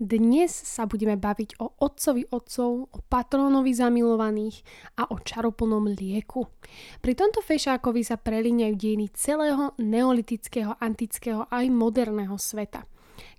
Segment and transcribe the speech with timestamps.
[0.00, 4.64] Dnes sa budeme baviť o otcovi otcov, o patrónovi zamilovaných
[4.96, 6.48] a o čaroplnom lieku.
[7.04, 12.88] Pri tomto fešákovi sa prelíňajú dejiny celého neolitického, antického aj moderného sveta.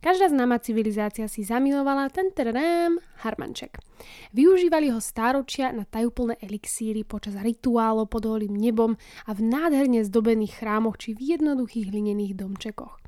[0.06, 3.82] Každá známa civilizácia si zamilovala ten terém harmanček.
[4.30, 8.94] Využívali ho stáročia na tajúplné elixíry počas rituálov pod holým nebom
[9.26, 13.01] a v nádherne zdobených chrámoch či v jednoduchých hlinených domčekoch.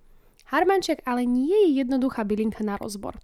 [0.53, 3.17] Harmanček ale nie je jednoduchá bylinka na rozbor.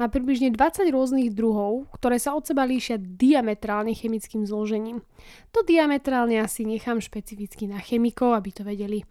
[0.00, 5.04] Má približne 20 rôznych druhov, ktoré sa od seba líšia diametrálne chemickým zložením.
[5.52, 9.06] To diametrálne asi nechám špecificky na chemikov, aby to vedeli e,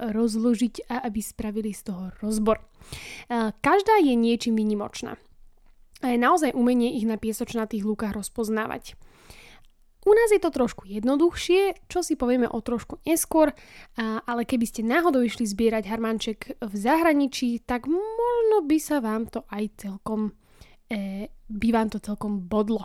[0.00, 2.58] rozložiť a aby spravili z toho rozbor.
[2.58, 2.64] E,
[3.52, 5.20] každá je niečím vynimočná.
[6.00, 8.96] A je naozaj umenie ich na piesočnatých lúkach rozpoznávať.
[10.04, 13.56] U nás je to trošku jednoduchšie, čo si povieme o trošku neskôr,
[13.96, 19.48] ale keby ste náhodou išli zbierať harmanček v zahraničí, tak možno by sa vám to
[19.48, 20.36] aj celkom,
[20.92, 22.84] e, by vám to celkom bodlo.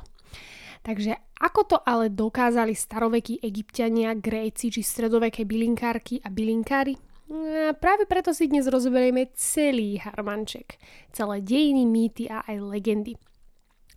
[0.79, 6.95] Takže ako to ale dokázali starovekí egyptiania, gréci či stredoveké bylinkárky a bylinkári?
[7.29, 10.81] A práve preto si dnes rozoberieme celý harmanček,
[11.13, 13.13] celé dejiny, mýty a aj legendy.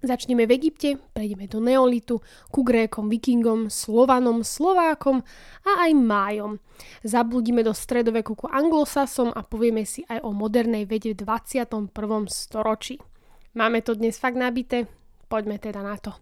[0.03, 2.19] Začneme v Egypte, prejdeme do Neolitu,
[2.51, 5.23] ku Grékom, Vikingom, Slovanom, Slovákom
[5.63, 6.59] a aj Májom.
[7.07, 11.95] Zabludíme do stredoveku ku Anglosasom a povieme si aj o modernej vede v 21.
[12.27, 12.99] storočí.
[13.55, 14.91] Máme to dnes fakt nabité?
[15.31, 16.19] Poďme teda na to.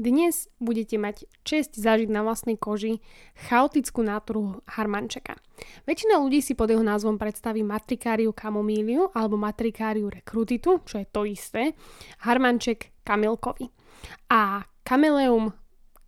[0.00, 3.04] Dnes budete mať čest zažiť na vlastnej koži
[3.36, 5.36] chaotickú náturu harmančeka.
[5.84, 11.28] Väčšina ľudí si pod jeho názvom predstaví matrikáriu kamomíliu alebo matrikáriu rekrutitu, čo je to
[11.28, 11.76] isté,
[12.24, 13.68] harmanček kamilkovi.
[14.32, 15.52] A kameleum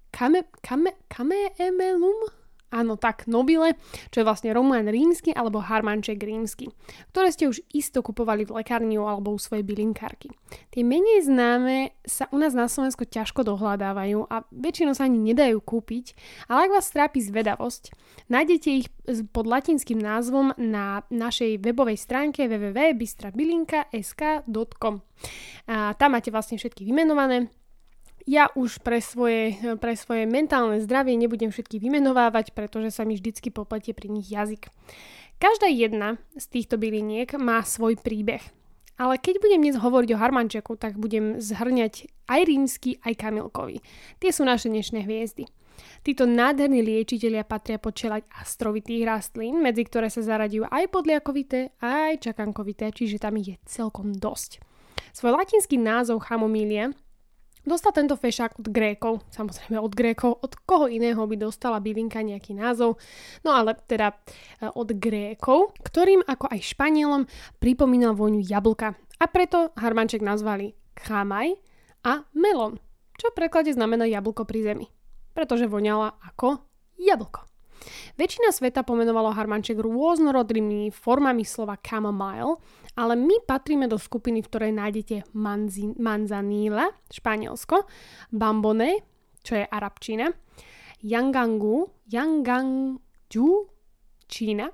[0.08, 2.41] kame, kame, kameemelum
[2.72, 3.76] Áno, tak nobile,
[4.08, 6.72] čo je vlastne Roman rímsky alebo Harmanček rímsky,
[7.12, 10.32] ktoré ste už isto kupovali v lekárniu alebo u svojej bylinkárky.
[10.72, 15.60] Tie menej známe sa u nás na Slovensku ťažko dohľadávajú a väčšinou sa ani nedajú
[15.60, 16.16] kúpiť,
[16.48, 17.92] ale ak vás trápi zvedavosť,
[18.32, 18.88] nájdete ich
[19.36, 24.94] pod latinským názvom na našej webovej stránke www.bystrabilinka.sk.com.
[25.68, 27.52] A tam máte vlastne všetky vymenované,
[28.26, 33.50] ja už pre svoje, pre svoje mentálne zdravie nebudem všetky vymenovávať, pretože sa mi vždycky
[33.50, 34.70] popletie pri nich jazyk.
[35.42, 38.42] Každá jedna z týchto byliniek má svoj príbeh.
[38.94, 43.82] Ale keď budem dnes hovoriť o harmančeku, tak budem zhrňať aj rímsky, aj kamilkovi.
[44.22, 45.50] Tie sú naše dnešné hviezdy.
[46.06, 47.98] Títo nádherní liečitelia patria pod
[48.38, 54.14] astrovitých rastlín, medzi ktoré sa zaradujú aj podliakovité, aj čakankovité, čiže tam ich je celkom
[54.14, 54.62] dosť.
[55.10, 56.94] Svoj latinský názov chamomília
[57.62, 62.58] Dostal tento fešák od Grékov, samozrejme od Grékov, od koho iného by dostala bylinka nejaký
[62.58, 62.98] názov,
[63.46, 67.30] no ale teda e, od Grékov, ktorým ako aj Španielom
[67.62, 68.98] pripomínal vôňu jablka.
[69.22, 71.54] A preto harmanček nazvali chamaj
[72.02, 72.82] a melon,
[73.14, 74.86] čo v preklade znamená jablko pri zemi,
[75.30, 76.66] pretože voňala ako
[76.98, 77.51] jablko.
[78.16, 82.58] Väčšina sveta pomenovalo harmanček rôznorodnými formami slova chamomile,
[82.94, 87.88] ale my patríme do skupiny, v ktorej nájdete manzi, manzanilla, Španielsko,
[88.32, 89.02] bambone,
[89.42, 90.30] čo je arabčina,
[91.02, 93.48] yangangu, yangangju,
[94.32, 94.64] Čína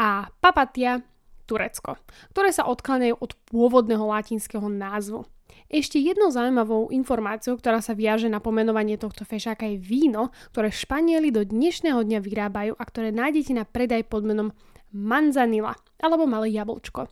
[0.00, 0.96] a papatia,
[1.44, 2.00] Turecko,
[2.32, 5.28] ktoré sa odkláňajú od pôvodného latinského názvu.
[5.74, 11.34] Ešte jednou zaujímavou informáciou, ktorá sa viaže na pomenovanie tohto fešáka je víno, ktoré Španieli
[11.34, 14.54] do dnešného dňa vyrábajú a ktoré nájdete na predaj pod menom
[14.94, 17.10] manzanilla alebo malé jablčko.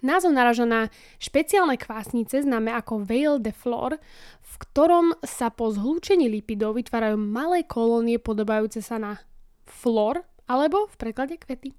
[0.00, 0.88] Názov naraža na
[1.20, 4.00] špeciálne kvásnice známe ako Veil de Flor,
[4.40, 9.20] v ktorom sa po zhlúčení lipidov vytvárajú malé kolónie podobajúce sa na
[9.68, 11.76] flor alebo v preklade kvety.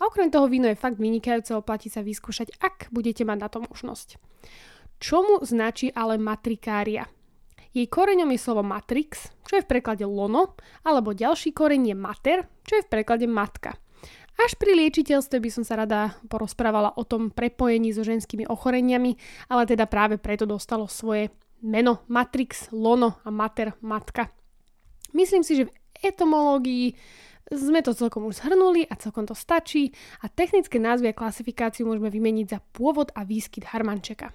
[0.00, 3.60] A okrem toho víno je fakt vynikajúce, oplatí sa vyskúšať, ak budete mať na to
[3.60, 4.16] možnosť.
[5.02, 7.10] Čomu značí ale matrikária?
[7.74, 10.54] Jej koreňom je slovo matrix, čo je v preklade lono,
[10.86, 13.74] alebo ďalší koreň je mater, čo je v preklade matka.
[14.38, 19.18] Až pri liečiteľstve by som sa rada porozprávala o tom prepojení so ženskými ochoreniami,
[19.50, 21.34] ale teda práve preto dostalo svoje
[21.66, 24.30] meno matrix, lono a mater, matka.
[25.10, 26.94] Myslím si, že v etymológii
[27.52, 29.92] Sme to celkom už zhrnuli a celkom to stačí
[30.24, 34.32] a technické názvy a klasifikáciu môžeme vymeniť za pôvod a výskyt harmančeka.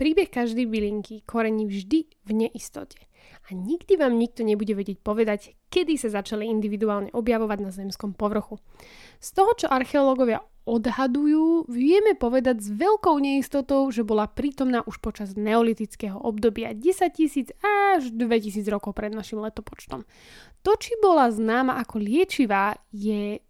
[0.00, 2.96] Príbeh každej bylinky korení vždy v neistote.
[3.52, 8.56] A nikdy vám nikto nebude vedieť povedať, kedy sa začali individuálne objavovať na zemskom povrchu.
[9.20, 15.36] Z toho, čo archeológovia odhadujú, vieme povedať s veľkou neistotou, že bola prítomná už počas
[15.36, 20.08] neolitického obdobia 10 tisíc až 2000 rokov pred našim letopočtom.
[20.64, 23.44] To, či bola známa ako liečivá, je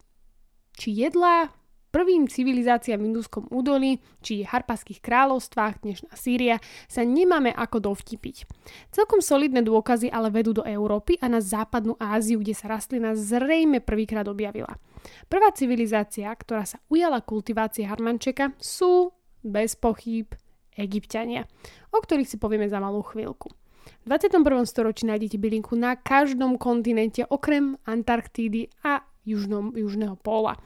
[0.75, 1.52] či jedla,
[1.91, 8.47] prvým civilizáciám v Induskom údolí, či harpaských kráľovstvách, dnešná Sýria, sa nemáme ako dovtipiť.
[8.95, 13.83] Celkom solidné dôkazy ale vedú do Európy a na západnú Áziu, kde sa rastlina zrejme
[13.83, 14.79] prvýkrát objavila.
[15.27, 19.11] Prvá civilizácia, ktorá sa ujala kultivácie harmančeka, sú
[19.43, 20.31] bez pochyb
[20.79, 21.51] Egyptiania,
[21.91, 23.51] o ktorých si povieme za malú chvíľku.
[24.01, 24.65] V 21.
[24.65, 30.57] storočí nájdete bylinku na každom kontinente okrem Antarktídy a južnom, južného póla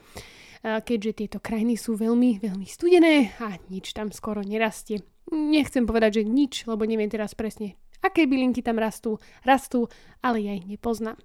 [0.65, 5.05] keďže tieto krajiny sú veľmi, veľmi studené a nič tam skoro nerastie.
[5.29, 9.89] Nechcem povedať, že nič, lebo neviem teraz presne, aké bylinky tam rastú, rastú,
[10.25, 11.21] ale ja ich nepoznám.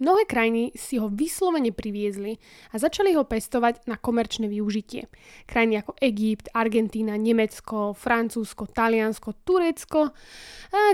[0.00, 2.40] Mnohé krajiny si ho vyslovene priviezli
[2.72, 5.06] a začali ho pestovať na komerčné využitie.
[5.44, 10.16] Krajiny ako Egypt, Argentína, Nemecko, Francúzsko, Taliansko, Turecko,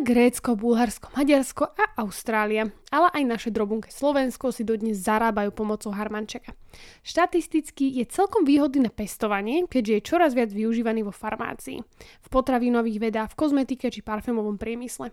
[0.02, 2.68] Grécko, Bulharsko, Maďarsko a Austrália.
[2.88, 6.56] Ale aj naše drobunké Slovensko si dodnes zarábajú pomocou harmančeka.
[7.04, 11.78] Štatisticky je celkom výhodný na pestovanie, keďže je čoraz viac využívaný vo farmácii,
[12.24, 15.12] v potravinových vedách, v kozmetike či parfémovom priemysle.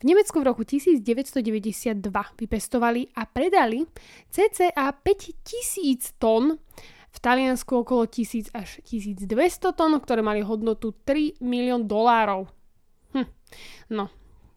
[0.00, 2.00] V Nemecku v roku 1992
[2.38, 3.86] vypestovali a predali
[4.28, 6.60] cca 5000 tón,
[7.16, 12.44] v Taliansku okolo 1000 až 1200 tón, ktoré mali hodnotu 3 milión dolárov.
[13.16, 13.28] Hm.
[13.88, 14.12] No,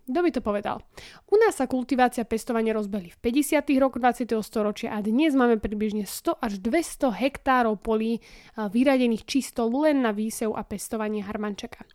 [0.09, 0.83] kto by to povedal?
[1.29, 3.61] U nás sa kultivácia pestovania rozbehli v 50.
[3.77, 4.25] rokoch 20.
[4.41, 8.19] storočia a dnes máme približne 100 až 200 hektárov polí
[8.57, 11.85] vyradených čisto len na výsev a pestovanie harmančeka.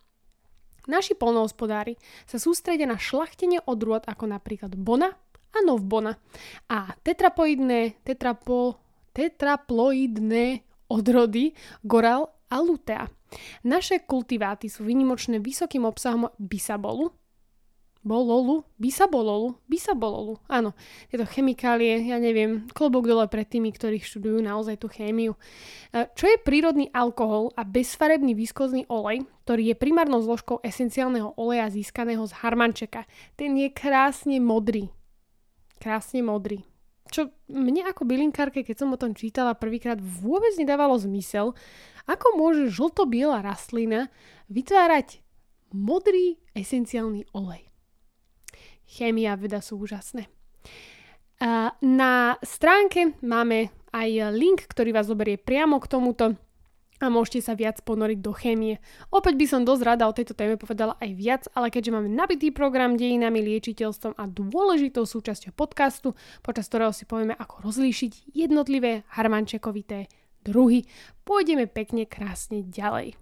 [0.85, 1.97] Naši polnohospodári
[2.29, 5.13] sa sústredia na šlachtenie odrôd ako napríklad bona
[5.55, 6.13] a novbona
[6.69, 8.77] a tetrapoidné, tetrapo,
[9.15, 10.61] tetraploidné
[10.91, 13.09] odrody goral a lutea.
[13.65, 17.11] Naše kultiváty sú vynimočné vysokým obsahom bisabolu,
[18.05, 20.77] bololu, bisabololu, bisabololu, áno,
[21.09, 25.33] tieto chemikálie, ja neviem, klobok dole pred tými, ktorí študujú naozaj tú chémiu.
[25.89, 31.65] E, čo je prírodný alkohol a bezfarebný viskozný olej, ktorý je primárnou zložkou esenciálneho oleja
[31.73, 33.09] získaného z harmančeka.
[33.33, 34.93] Ten je krásne modrý.
[35.81, 36.61] Krásne modrý.
[37.09, 41.57] Čo mne ako bylinkárke, keď som o tom čítala prvýkrát, vôbec nedávalo zmysel,
[42.05, 44.13] ako môže žlto-biela rastlina
[44.45, 45.25] vytvárať
[45.73, 47.74] modrý esenciálny olej
[48.95, 50.31] chémia a veda sú úžasné.
[51.83, 56.39] Na stránke máme aj link, ktorý vás zoberie priamo k tomuto
[57.03, 58.79] a môžete sa viac ponoriť do chémie.
[59.11, 62.55] Opäť by som dosť rada o tejto téme povedala aj viac, ale keďže máme nabitý
[62.55, 70.07] program dejinami, liečiteľstvom a dôležitou súčasťou podcastu, počas ktorého si povieme, ako rozlíšiť jednotlivé harmančekovité
[70.47, 70.87] druhy,
[71.27, 73.19] pôjdeme pekne krásne ďalej.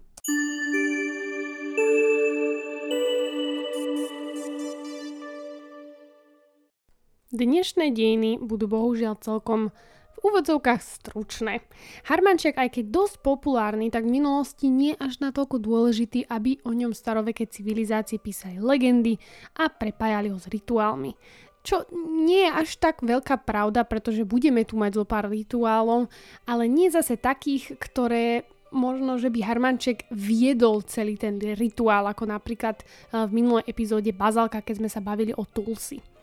[7.34, 9.74] Dnešné dejiny budú bohužiaľ celkom
[10.14, 11.66] v úvodzovkách stručné.
[12.06, 16.94] Harmanček, aj keď dosť populárny, tak v minulosti nie až natoľko dôležitý, aby o ňom
[16.94, 19.18] staroveké civilizácie písali legendy
[19.58, 21.18] a prepájali ho s rituálmi.
[21.66, 21.90] Čo
[22.22, 26.06] nie je až tak veľká pravda, pretože budeme tu mať zo pár rituálov,
[26.46, 32.78] ale nie zase takých, ktoré možno, že by Harmanček viedol celý ten rituál, ako napríklad
[32.78, 36.13] eh, v minulej epizóde Bazalka, keď sme sa bavili o Tulsi.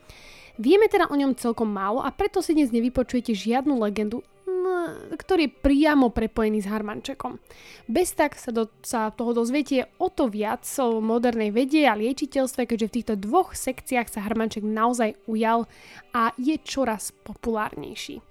[0.59, 4.25] Vieme teda o ňom celkom málo a preto si dnes nevypočujete žiadnu legendu,
[5.15, 7.37] ktorý je priamo prepojený s Harmančekom.
[7.87, 12.67] Bez tak sa, do, sa toho dozviete o to viac o modernej vede a liečiteľstve,
[12.67, 15.67] keďže v týchto dvoch sekciách sa Harmanček naozaj ujal
[16.11, 18.23] a je čoraz populárnejší.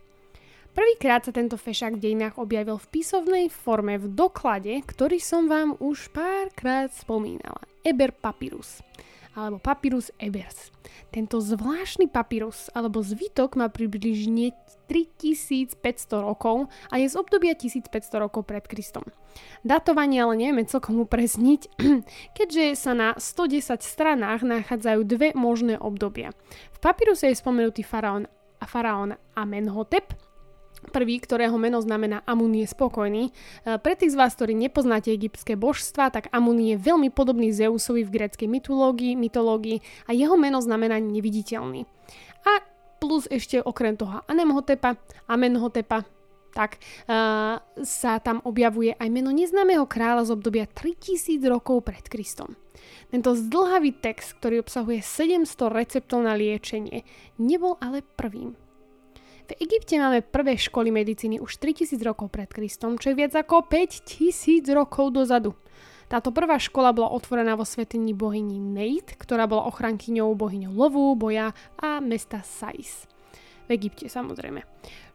[0.71, 5.75] Prvýkrát sa tento fešák v dejinách objavil v písovnej forme v doklade, ktorý som vám
[5.83, 7.67] už párkrát spomínala.
[7.83, 8.79] Eber Papyrus
[9.35, 10.75] alebo Papyrus Ebers.
[11.11, 14.55] Tento zvláštny papyrus alebo zvitok má približne
[14.91, 15.79] 3500
[16.19, 19.07] rokov a je z obdobia 1500 rokov pred Kristom.
[19.63, 21.71] Datovanie ale nevieme celkom upresniť,
[22.39, 26.35] keďže sa na 110 stranách nachádzajú dve možné obdobia.
[26.75, 28.27] V papyruse je spomenutý faraón,
[28.67, 30.11] faraón Amenhotep,
[30.89, 33.29] Prvý, ktorého meno znamená Amun je spokojný.
[33.29, 33.33] E,
[33.79, 38.17] pre tých z vás, ktorí nepoznáte egyptské božstva, tak Amun je veľmi podobný Zeusovi v
[38.17, 41.85] gréckej mytológii, mytológii a jeho meno znamená neviditeľný.
[42.49, 42.53] A
[42.97, 44.97] plus ešte okrem toho Anemhotepa,
[45.29, 46.09] Amenhotepa,
[46.51, 52.59] tak uh, sa tam objavuje aj meno neznámeho kráľa z obdobia 3000 rokov pred Kristom.
[53.11, 57.07] Tento zdlhavý text, ktorý obsahuje 700 receptov na liečenie,
[57.39, 58.55] nebol ale prvým.
[59.51, 63.67] V Egypte máme prvé školy medicíny už 3000 rokov pred Kristom, čo je viac ako
[63.67, 65.59] 5000 rokov dozadu.
[66.07, 71.51] Táto prvá škola bola otvorená vo svetení bohyni Neit, ktorá bola ochrankyňou bohyňou lovu, boja
[71.83, 73.11] a mesta Sais.
[73.67, 74.63] V Egypte samozrejme.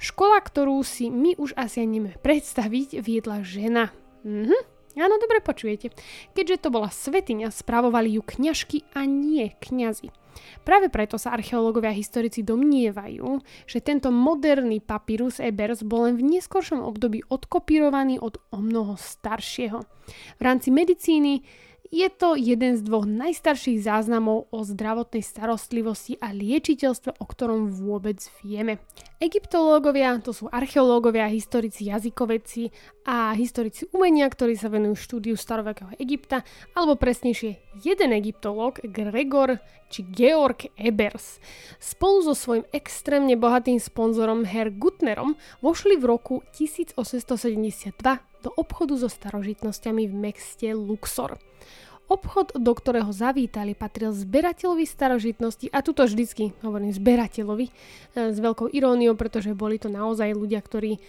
[0.04, 3.96] Škola, ktorú si my už asi nevieme predstaviť, viedla žena.
[4.27, 5.91] Mhm, Áno, dobre počujete.
[6.31, 10.11] Keďže to bola svetiňa, spravovali ju kňažky a nie kňazi.
[10.67, 16.27] Práve preto sa archeológovia a historici domnievajú, že tento moderný papyrus Ebers bol len v
[16.37, 19.79] neskoršom období odkopírovaný od o mnoho staršieho.
[20.39, 21.43] V rámci medicíny
[21.95, 28.19] je to jeden z dvoch najstarších záznamov o zdravotnej starostlivosti a liečiteľstve, o ktorom vôbec
[28.43, 28.83] vieme.
[29.23, 32.67] Egyptológovia, to sú archeológovia, historici jazykoveci
[33.07, 36.43] a historici umenia, ktorí sa venujú štúdiu starovekého Egypta,
[36.75, 41.39] alebo presnejšie jeden egyptológ, Gregor či Georg Ebers.
[41.79, 47.95] Spolu so svojím extrémne bohatým sponzorom Herr Gutnerom vošli v roku 1872
[48.43, 51.39] do obchodu so starožitnosťami v meste Luxor.
[52.05, 57.71] Obchod, do ktorého zavítali, patril zberateľovi starožitnosti a tuto vždycky hovorím zberateľovi e,
[58.29, 61.00] s veľkou iróniou, pretože boli to naozaj ľudia, ktorí, e,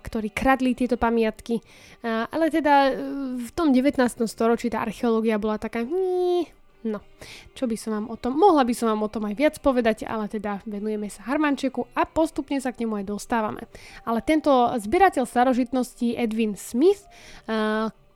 [0.00, 1.60] ktorí kradli tieto pamiatky.
[1.60, 1.62] E,
[2.08, 2.96] ale teda
[3.36, 4.00] v tom 19.
[4.24, 5.84] storočí tá archeológia bola taká
[6.80, 7.04] No,
[7.52, 10.08] čo by som vám o tom, mohla by som vám o tom aj viac povedať,
[10.08, 13.68] ale teda venujeme sa Harmančeku a postupne sa k nemu aj dostávame.
[14.08, 17.04] Ale tento zberateľ starožitností Edwin Smith,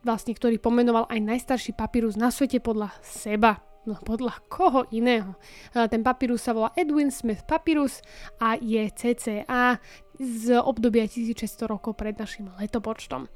[0.05, 5.37] vlastne, ktorý pomenoval aj najstarší papírus na svete podľa seba, No podľa koho iného?
[5.77, 8.01] Ten papírus sa volá Edwin Smith Papyrus
[8.41, 9.77] a je CCA
[10.17, 13.29] z obdobia 1600 rokov pred našim letopočtom.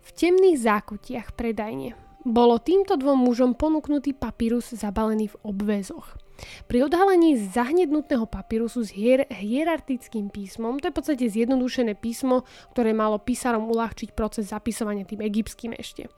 [0.00, 1.92] V temných zákutiach predajne
[2.24, 6.16] bolo týmto dvom mužom ponúknutý papírus zabalený v obväzoch.
[6.66, 12.92] Pri odhalení zahnednutného papírusu s hier- hierartickým písmom, to je v podstate zjednodušené písmo, ktoré
[12.96, 16.08] malo písarom uľahčiť proces zapisovania tým egyptským ešte.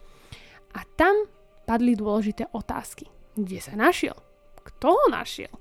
[0.73, 1.29] A tam
[1.69, 3.07] padli dôležité otázky.
[3.37, 4.17] Kde sa našiel?
[4.62, 5.52] Kto ho našiel?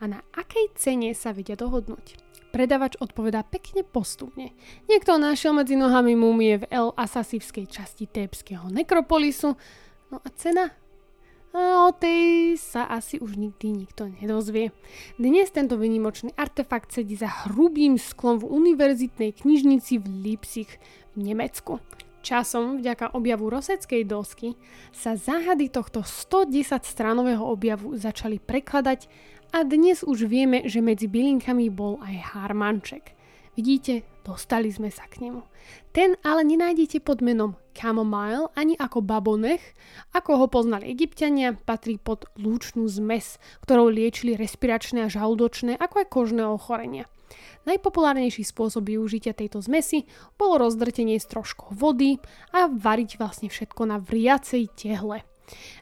[0.00, 2.16] A na akej cene sa vedia dohodnúť?
[2.50, 4.50] Predavač odpovedá pekne postupne.
[4.90, 9.54] Niekto našiel medzi nohami múmie v El Asasivskej časti Tébskeho nekropolisu,
[10.10, 10.74] No a cena?
[11.50, 14.70] A o tej sa asi už nikdy nikto nedozvie.
[15.18, 20.70] Dnes tento vynimočný artefakt sedí za hrubým sklom v univerzitnej knižnici v Leipzig
[21.18, 21.82] v Nemecku.
[22.22, 24.54] Časom, vďaka objavu roseckej dosky,
[24.94, 29.10] sa záhady tohto 110 stranového objavu začali prekladať
[29.50, 33.18] a dnes už vieme, že medzi bylinkami bol aj harmanček.
[33.58, 35.42] Vidíte, dostali sme sa k nemu.
[35.90, 39.74] Ten ale nenájdete pod menom chamomile ani ako babonech,
[40.14, 46.06] ako ho poznali egyptiania, patrí pod lúčnú zmes, ktorou liečili respiračné a žalúdočné ako aj
[46.06, 47.10] kožné ochorenia.
[47.66, 52.18] Najpopulárnejší spôsob využitia tejto zmesi bolo rozdrtenie s troškou vody
[52.54, 55.26] a variť vlastne všetko na vriacej tehle.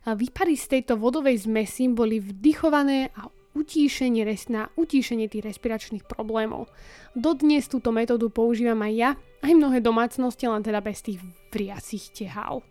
[0.08, 3.28] Výpary z tejto vodovej zmesi boli vdychované a
[3.58, 4.22] utíšenie,
[4.54, 6.70] na utíšenie tých respiračných problémov.
[7.18, 9.10] Dodnes túto metódu používam aj ja,
[9.42, 11.18] aj mnohé domácnosti, len teda bez tých
[11.50, 12.62] vriacich tehál.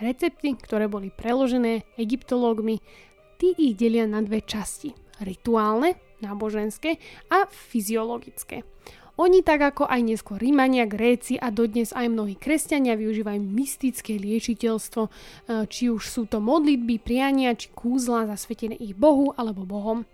[0.00, 2.80] Recepty, ktoré boli preložené egyptológmi,
[3.36, 4.96] tí ich delia na dve časti.
[5.20, 6.96] Rituálne, náboženské
[7.28, 8.64] a fyziologické.
[9.20, 15.02] Oni tak ako aj neskôr Rímania, Gréci a dodnes aj mnohí kresťania využívajú mystické liečiteľstvo,
[15.04, 15.10] e,
[15.68, 20.08] či už sú to modlitby, priania či kúzla zasvetené ich Bohu alebo Bohom.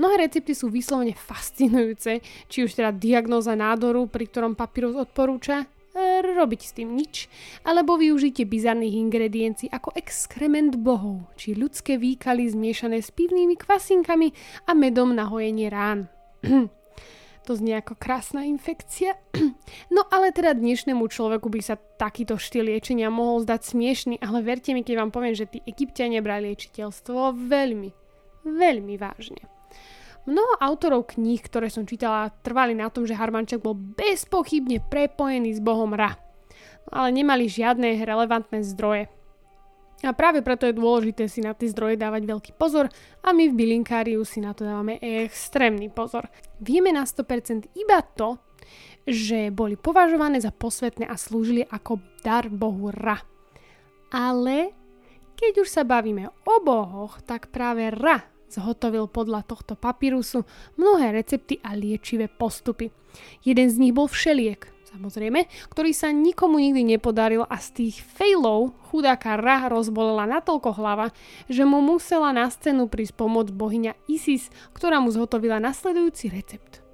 [0.00, 6.24] Mnohé recepty sú vyslovene fascinujúce, či už teda diagnóza nádoru, pri ktorom papírus odporúča, e,
[6.24, 7.28] robiť s tým nič,
[7.60, 14.32] alebo využitie bizarných ingrediencií ako exkrement bohov, či ľudské výkaly zmiešané s pivnými kvasinkami
[14.64, 16.08] a medom na hojenie rán.
[17.46, 19.14] To znie ako krásna infekcia.
[19.90, 24.70] No ale teda dnešnému človeku by sa takýto štýl liečenia mohol zdať smiešný, ale verte
[24.70, 27.90] mi, keď vám poviem, že tí egyptiania brali liečiteľstvo veľmi,
[28.46, 29.42] veľmi vážne.
[30.26, 35.62] Mnoho autorov kníh, ktoré som čítala, trvali na tom, že Harmanček bol bezpochybne prepojený s
[35.62, 36.14] bohom Ra.
[36.90, 39.10] No, ale nemali žiadne relevantné zdroje.
[40.04, 42.92] A práve preto je dôležité si na tie zdroje dávať veľký pozor
[43.24, 46.28] a my v bylinkáriu si na to dávame extrémny pozor.
[46.60, 48.36] Vieme na 100% iba to,
[49.08, 53.16] že boli považované za posvetné a slúžili ako dar bohu Ra.
[54.12, 54.74] Ale
[55.32, 58.20] keď už sa bavíme o bohoch, tak práve Ra
[58.52, 60.44] zhotovil podľa tohto papírusu
[60.78, 62.92] mnohé recepty a liečivé postupy.
[63.42, 68.72] Jeden z nich bol všeliek, samozrejme, ktorý sa nikomu nikdy nepodaril a z tých failov
[68.88, 71.12] chudáka Ra rozbolela natoľko hlava,
[71.52, 76.86] že mu musela na scénu prísť pomoc bohyňa Isis, ktorá mu zhotovila nasledujúci recept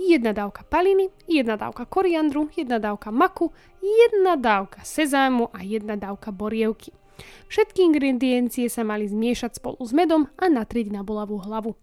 [0.00, 3.52] jedna dávka paliny, jedna dávka koriandru, jedna dávka maku,
[3.84, 6.96] jedna dávka sezámu a jedna dávka borievky.
[7.50, 11.74] Všetky ingrediencie sa mali zmiešať spolu s medom a natrieť na bolavú hlavu.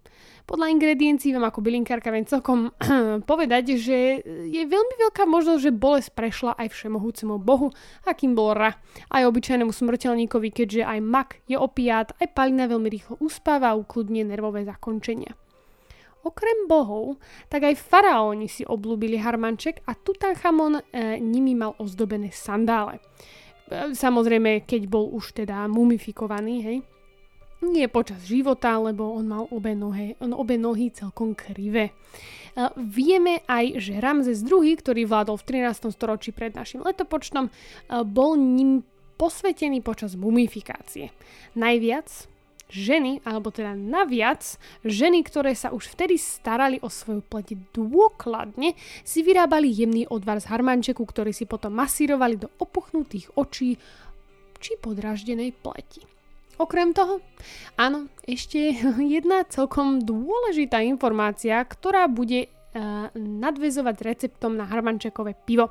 [0.47, 2.71] Podľa ingrediencií vám ako bylinkárka viem celkom
[3.31, 7.75] povedať, že je veľmi veľká možnosť, že bolesť prešla aj všemohúcemu bohu,
[8.07, 8.79] akým bol Ra.
[9.11, 14.23] Aj obyčajnému smrteľníkovi, keďže aj mak je opiát, aj palina veľmi rýchlo uspáva a ukludne
[14.23, 15.35] nervové zakončenia.
[16.23, 20.81] Okrem bohov, tak aj faraóni si oblúbili harmanček a Tutanchamon e,
[21.23, 22.99] nimi mal ozdobené sandále.
[23.73, 26.77] Samozrejme, keď bol už teda mumifikovaný, hej.
[27.57, 31.89] Nie počas života, lebo on mal obe, nohe, on obe nohy celkom krivé.
[32.77, 35.89] Vieme aj, že Ramzes II, ktorý vládol v 13.
[35.89, 37.49] storočí pred našim letopočtom,
[38.05, 38.85] bol ním
[39.17, 41.09] posvetený počas mumifikácie.
[41.57, 42.29] Najviac
[42.67, 44.43] ženy, alebo teda naviac,
[44.83, 48.75] ženy, ktoré sa už vtedy starali o svoju pleť dôkladne,
[49.07, 53.79] si vyrábali jemný odvar z harmančeku, ktorý si potom masírovali do opuchnutých očí
[54.59, 56.03] či podraždenej pleti.
[56.57, 57.21] Okrem toho,
[57.77, 58.73] áno, ešte
[59.15, 65.69] jedna celkom dôležitá informácia, ktorá bude uh, nadvezovať receptom na harmančekové pivo.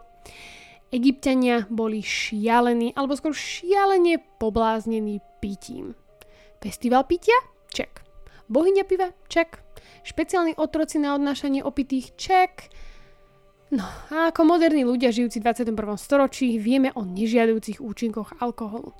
[0.94, 5.98] Egyptiania boli šialení, alebo skôr šialene pobláznení pitím.
[6.60, 7.36] Festival pitia?
[7.70, 8.02] Ček.
[8.48, 9.12] Bohyňa piva?
[9.28, 9.60] Ček.
[10.06, 12.14] Špeciálni otroci na odnášanie opitých?
[12.16, 12.72] Ček.
[13.74, 15.74] No a ako moderní ľudia žijúci v 21.
[15.98, 18.94] storočí vieme o nežiadujúcich účinkoch alkoholu.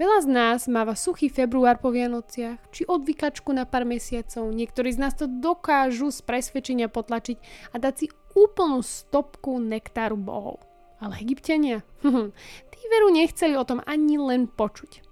[0.00, 4.98] Veľa z nás máva suchý február po Vianociach, či odvykačku na pár mesiacov, niektorí z
[5.04, 7.36] nás to dokážu z presvedčenia potlačiť
[7.70, 10.64] a dať si úplnú stopku nektáru bohov.
[11.04, 11.84] Ale egyptiania?
[12.72, 15.09] tí veru nechceli o tom ani len počuť.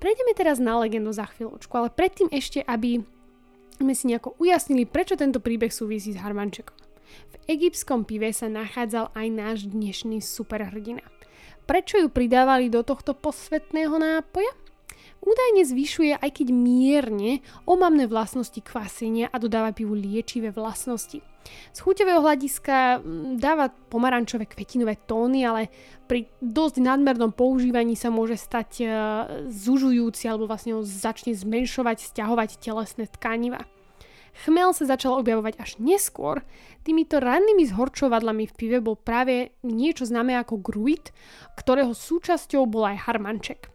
[0.00, 3.04] Prejdeme teraz na legendu za chvíľočku, ale predtým ešte, aby
[3.76, 6.72] sme si nejako ujasnili, prečo tento príbeh súvisí s Harmančekom.
[7.30, 11.04] V egyptskom pive sa nachádzal aj náš dnešný superhrdina.
[11.68, 14.50] Prečo ju pridávali do tohto posvetného nápoja?
[15.20, 21.20] Údajne zvyšuje aj keď mierne omamné vlastnosti kvasenia a dodáva pivu liečivé vlastnosti.
[21.70, 25.70] Z chuťového hľadiska mm, dáva pomarančové kvetinové tóny, ale
[26.10, 28.84] pri dosť nadmernom používaní sa môže stať e,
[29.48, 33.64] zužujúci alebo vlastne ho začne zmenšovať, stiahovať telesné tkaniva.
[34.46, 36.46] Chmel sa začal objavovať až neskôr.
[36.86, 41.10] Týmito rannými zhorčovadlami v pive bol práve niečo známe ako gruit,
[41.58, 43.68] ktorého súčasťou bol aj harmanček.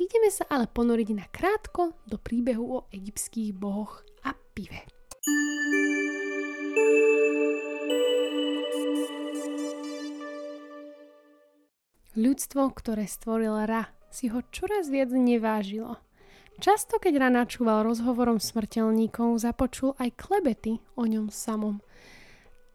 [0.00, 4.80] Ideme sa ale ponoriť na krátko do príbehu o egyptských bohoch a pive.
[12.18, 15.94] Ľudstvo, ktoré stvoril Ra, si ho čoraz viac nevážilo.
[16.58, 21.78] Často, keď Ra načúval rozhovorom smrteľníkov, započul aj klebety o ňom samom.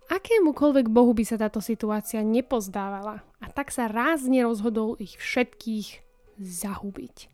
[0.08, 5.88] Akémukoľvek bohu by sa táto situácia nepozdávala a tak sa rázne rozhodol ich všetkých
[6.40, 7.28] zahubiť.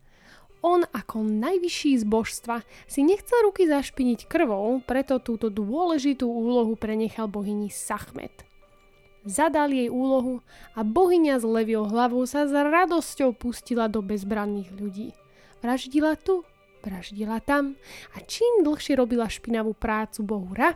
[0.66, 7.30] On ako najvyšší z božstva si nechcel ruky zašpiniť krvou, preto túto dôležitú úlohu prenechal
[7.30, 8.42] bohyni Sachmet.
[9.22, 10.42] Zadal jej úlohu
[10.74, 15.08] a bohyňa s leviou hlavou sa s radosťou pustila do bezbranných ľudí.
[15.62, 16.42] Vraždila tu,
[16.82, 17.78] vraždila tam
[18.14, 20.74] a čím dlhšie robila špinavú prácu bohura,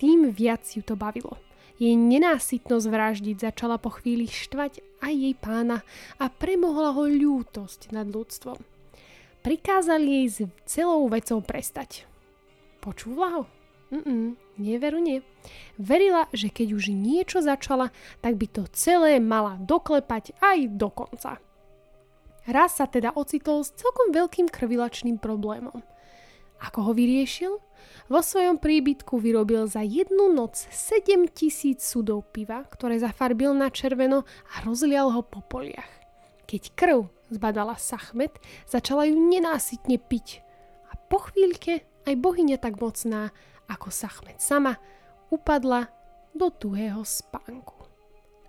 [0.00, 1.36] tým viac ju to bavilo.
[1.76, 5.84] Jej nenásytnosť vraždiť začala po chvíli štvať aj jej pána
[6.16, 8.56] a premohla ho ľútosť nad ľudstvom.
[9.44, 12.08] Prikázali jej s celou vecou prestať.
[12.80, 13.42] Počúvala ho?
[13.92, 15.22] Mm-mm, neveru nie.
[15.80, 21.38] Verila, že keď už niečo začala, tak by to celé mala doklepať aj do konca.
[22.46, 25.82] Raz sa teda ocitol s celkom veľkým krvilačným problémom.
[26.62, 27.58] Ako ho vyriešil?
[28.06, 34.54] Vo svojom príbytku vyrobil za jednu noc 7000 sudov piva, ktoré zafarbil na červeno a
[34.62, 35.90] rozlial ho po poliach.
[36.46, 38.38] Keď krv zbadala Sachmet,
[38.70, 40.46] začala ju nenásytne piť.
[40.86, 43.34] A po chvíľke aj bohyňa tak mocná
[43.70, 44.78] ako Sachmet sama
[45.30, 45.90] upadla
[46.36, 47.74] do tuhého spánku.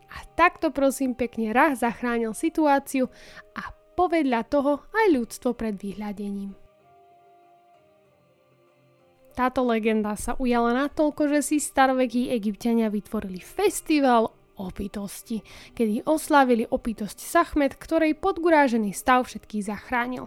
[0.08, 3.12] A takto prosím pekne Rah zachránil situáciu
[3.56, 6.56] a povedľa toho aj ľudstvo pred vyhľadením.
[9.38, 15.46] Táto legenda sa ujala natoľko, že si starovekí egyptiania vytvorili festival opitosti,
[15.78, 20.26] kedy oslávili opitosť Sachmet, ktorej podgurážený stav všetkých zachránil.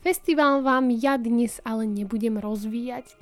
[0.00, 3.12] Festival vám ja dnes ale nebudem rozvíjať.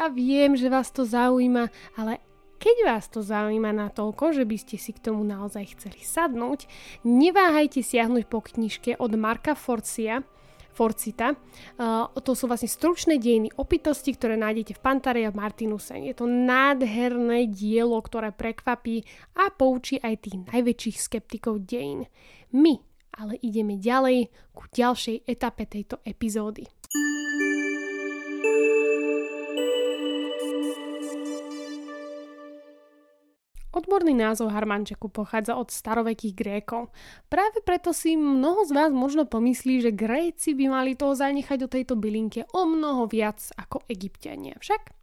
[0.00, 2.24] Ja viem, že vás to zaujíma, ale
[2.56, 6.64] keď vás to zaujíma natoľko, že by ste si k tomu naozaj chceli sadnúť,
[7.04, 10.24] neváhajte siahnuť po knižke od Marka Forcia,
[10.72, 11.36] Forcita.
[11.76, 16.00] Uh, to sú vlastne stručné dejiny opitosti, ktoré nájdete v Pantare a v Martinuse.
[16.00, 19.04] Je to nádherné dielo, ktoré prekvapí
[19.36, 22.08] a poučí aj tých najväčších skeptikov dejín.
[22.56, 22.80] My
[23.16, 26.64] ale ideme ďalej ku ďalšej etape tejto epizódy.
[33.72, 36.92] Odborný názov Harmančeku pochádza od starovekých Grékov.
[37.32, 41.68] Práve preto si mnoho z vás možno pomyslí, že Gréci by mali toho zanechať do
[41.72, 44.60] tejto bylinke o mnoho viac ako Egyptiania.
[44.60, 45.02] Však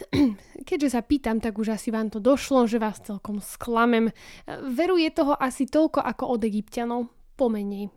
[0.68, 4.10] keďže sa pýtam, tak už asi vám to došlo, že vás celkom sklamem.
[4.74, 7.90] Veruje toho asi toľko ako od egyptianov, pomenej.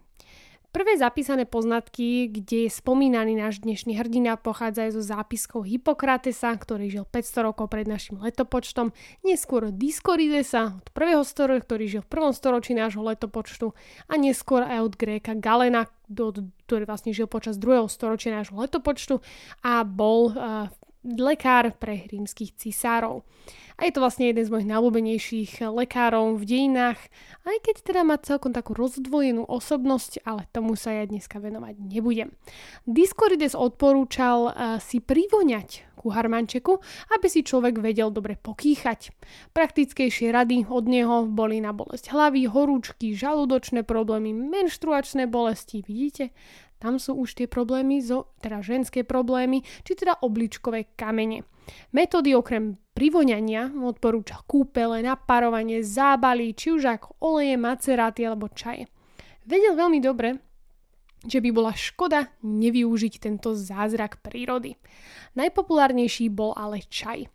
[0.77, 7.05] Prvé zapísané poznatky, kde je spomínaný náš dnešný hrdina, pochádzajú zo zápiskov Hippokratesa, ktorý žil
[7.07, 8.93] 500 rokov pred našim letopočtom,
[9.25, 13.73] neskôr Diskoridesa od prvého storočia, ktorý žil v prvom storočí nášho letopočtu
[14.05, 15.89] a neskôr aj od Gréka Galena,
[16.69, 19.23] ktorý vlastne žil počas druhého storočia nášho letopočtu
[19.65, 20.69] a bol uh,
[21.05, 23.21] lekár pre rímskych cisárov.
[23.77, 26.97] A je to vlastne jeden z mojich najľúbenejších lekárov v dejinách,
[27.45, 32.33] aj keď teda má celkom takú rozdvojenú osobnosť, ale tomu sa ja dneska venovať nebudem.
[32.89, 36.77] Diskorides odporúčal uh, si privoňať ku harmančeku,
[37.17, 39.13] aby si človek vedel dobre pokýchať.
[39.53, 46.33] Praktickejšie rady od neho boli na bolesť hlavy, horúčky, žalúdočné problémy, menštruačné bolesti, vidíte?
[46.77, 51.41] Tam sú už tie problémy, zo, teda ženské problémy, či teda obličkové kamene.
[51.91, 58.87] Metódy okrem privoňania odporúča kúpele, naparovanie, zábaly, či už ako oleje, maceráty alebo čaje.
[59.47, 60.37] Vedel veľmi dobre,
[61.25, 64.77] že by bola škoda nevyužiť tento zázrak prírody.
[65.33, 67.25] Najpopulárnejší bol ale čaj.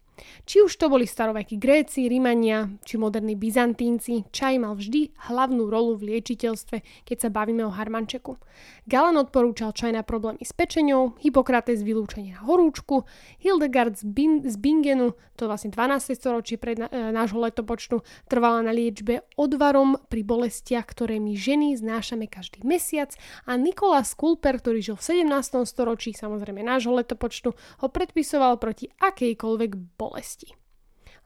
[0.44, 5.96] Či už to boli starovekí Gréci, Rimania či moderní Byzantínci, čaj mal vždy hlavnú rolu
[5.96, 8.36] v liečiteľstve, keď sa bavíme o harmančeku.
[8.84, 13.08] Galen odporúčal čaj na problémy s pečenou, Hippokrates vylúčenie na horúčku,
[13.40, 16.14] Hildegard z, Bin- z Bingenu, to vlastne 12.
[16.14, 21.78] storočí pred na- e, nášho letopočtu, trvala na liečbe odvarom pri bolestiach, ktoré my ženy
[21.78, 23.14] znášame každý mesiac
[23.48, 25.64] a Nikolás Kulper, ktorý žil v 17.
[25.64, 29.70] storočí, samozrejme nášho letopočtu, ho predpisoval proti akejkoľvek
[30.02, 30.50] bolesti.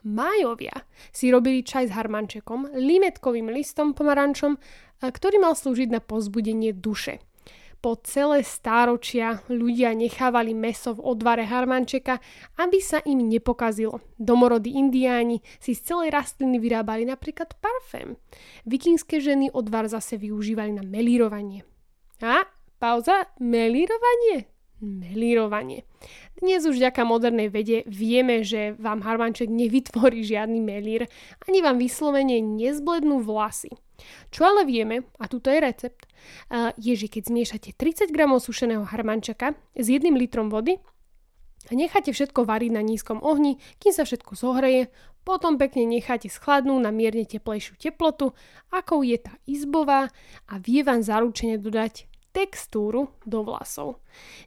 [0.05, 4.61] Májovia si robili čaj s harmančekom, limetkovým listom pomarančom,
[5.01, 7.25] ktorý mal slúžiť na pozbudenie duše.
[7.81, 12.19] Po celé stáročia ľudia nechávali meso v odvare harmančeka,
[12.59, 14.03] aby sa im nepokazilo.
[14.19, 18.19] Domorodí indiáni si z celej rastliny vyrábali napríklad parfém.
[18.67, 21.63] Vikingské ženy odvar zase využívali na melírovanie.
[22.25, 22.49] A,
[22.81, 24.51] pauza, melírovanie?
[24.81, 25.85] Melírovanie.
[26.37, 31.09] Dnes už vďaka modernej vede vieme, že vám harmanček nevytvorí žiadny melír,
[31.49, 33.73] ani vám vyslovene nezblednú vlasy.
[34.29, 36.05] Čo ale vieme, a tuto je recept,
[36.77, 40.77] je, že keď zmiešate 30 g sušeného harmančaka s 1 litrom vody
[41.67, 44.93] a necháte všetko variť na nízkom ohni, kým sa všetko zohreje,
[45.25, 48.37] potom pekne necháte schladnúť na mierne teplejšiu teplotu,
[48.69, 50.13] akou je tá izbová
[50.53, 53.97] a vie vám zaručene dodať textúru do vlasov.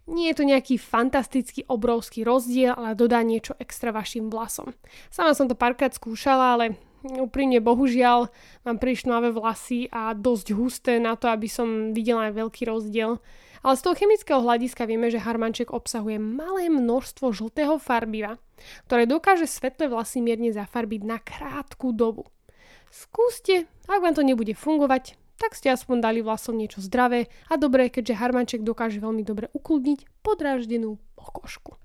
[0.05, 4.77] Nie je to nejaký fantastický obrovský rozdiel, ale dodá niečo extra vašim vlasom.
[5.09, 8.29] Sama som to párkrát skúšala, ale úprimne bohužiaľ
[8.61, 13.17] mám príliš nové vlasy a dosť husté na to, aby som videla aj veľký rozdiel.
[13.59, 18.39] Ale z toho chemického hľadiska vieme, že harmanček obsahuje malé množstvo žltého farbiva,
[18.87, 22.29] ktoré dokáže svetlé vlasy mierne zafarbiť na krátku dobu.
[22.87, 27.87] Skúste, ak vám to nebude fungovať, tak ste aspoň dali vlasom niečo zdravé a dobré,
[27.87, 31.79] keďže harmanček dokáže veľmi dobre ukludniť podráždenú pokožku.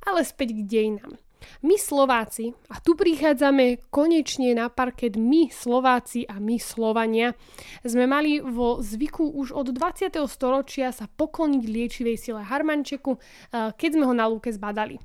[0.00, 1.20] Ale späť k dejinám.
[1.62, 7.36] My Slováci, a tu prichádzame konečne na parket my Slováci a my Slovania,
[7.86, 10.16] sme mali vo zvyku už od 20.
[10.26, 14.98] storočia sa pokloniť liečivej sile harmančeku, eh, keď sme ho na lúke zbadali.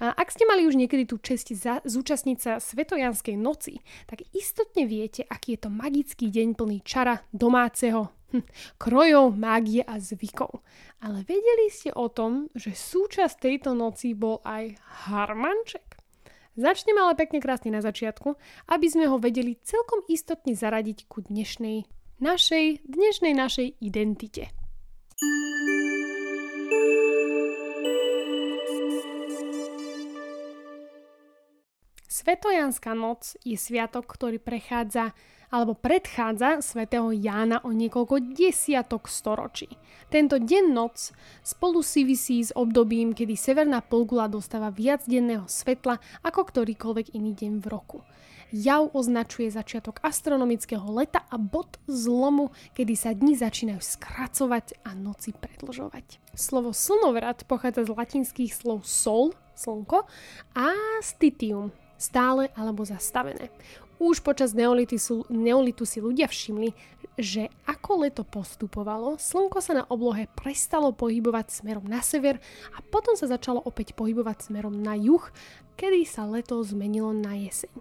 [0.00, 4.84] A ak ste mali už niekedy tú čest za, zúčastniť sa Svetojanskej noci, tak istotne
[4.88, 8.44] viete, aký je to magický deň plný čara domáceho hm,
[8.76, 10.60] krojov, mágie a zvykov.
[11.02, 14.76] Ale vedeli ste o tom, že súčasť tejto noci bol aj
[15.08, 15.98] harmanček?
[16.58, 18.34] Začneme ale pekne krásne na začiatku,
[18.74, 21.86] aby sme ho vedeli celkom istotne zaradiť ku dnešnej
[22.18, 24.50] našej, dnešnej našej identite.
[32.18, 35.14] Svetojanská noc je sviatok, ktorý prechádza
[35.54, 39.70] alebo predchádza svätého Jána o niekoľko desiatok storočí.
[40.10, 41.14] Tento deň noc
[41.46, 47.52] spolu súvisí s obdobím, kedy severná polgula dostáva viac denného svetla ako ktorýkoľvek iný deň
[47.62, 48.02] v roku.
[48.50, 55.30] Jav označuje začiatok astronomického leta a bod zlomu, kedy sa dni začínajú skracovať a noci
[55.38, 56.18] predlžovať.
[56.34, 60.02] Slovo slnovrat pochádza z latinských slov sol, slnko,
[60.58, 60.72] a
[61.04, 63.50] stitium, stále alebo zastavené.
[63.98, 64.94] Už počas neolitu,
[65.26, 66.70] neolitu si ľudia všimli,
[67.18, 72.38] že ako leto postupovalo, slnko sa na oblohe prestalo pohybovať smerom na sever
[72.70, 75.26] a potom sa začalo opäť pohybovať smerom na juh,
[75.74, 77.74] kedy sa leto zmenilo na jeseň.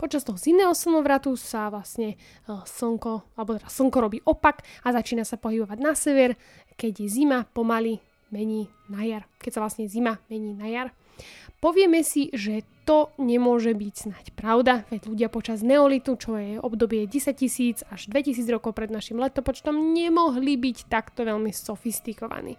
[0.00, 2.16] Počas toho zimného slnovratu sa vlastne e,
[2.48, 6.38] slnko, alebo teda slnko robí opak a začína sa pohybovať na sever,
[6.80, 8.00] keď je zima, pomaly
[8.30, 9.28] mení na jar.
[9.42, 10.88] Keď sa vlastne zima mení na jar.
[11.58, 17.04] Povieme si, že to nemôže byť snať pravda, veď ľudia počas neolitu, čo je obdobie
[17.04, 22.56] 10 tisíc až 2000 rokov pred našim letopočtom, nemohli byť takto veľmi sofistikovaní.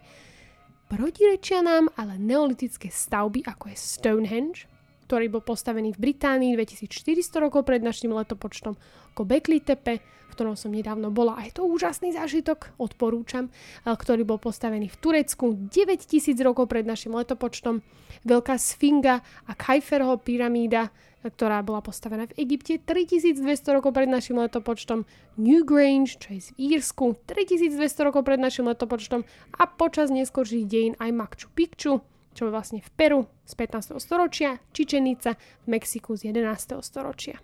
[0.86, 4.69] Protirečia nám ale neolitické stavby ako je Stonehenge,
[5.10, 8.78] ktorý bol postavený v Británii 2400 rokov pred našim letopočtom,
[9.10, 11.34] ako Bekli Tepe, v ktorom som nedávno bola.
[11.34, 16.86] A je to úžasný zážitok, odporúčam, eh, ktorý bol postavený v Turecku 9000 rokov pred
[16.86, 17.82] našim letopočtom.
[18.22, 19.18] Veľká Sfinga
[19.50, 25.10] a Kajferho pyramída, eh, ktorá bola postavená v Egypte 3200 rokov pred našim letopočtom,
[25.42, 29.26] Newgrange, čo je v Írsku 3200 rokov pred našim letopočtom
[29.58, 31.98] a počas neskôrších dejín aj Machu Picchu,
[32.40, 34.00] čo je vlastne v Peru z 15.
[34.00, 36.80] storočia, Čičenica v Mexiku z 11.
[36.80, 37.36] storočia.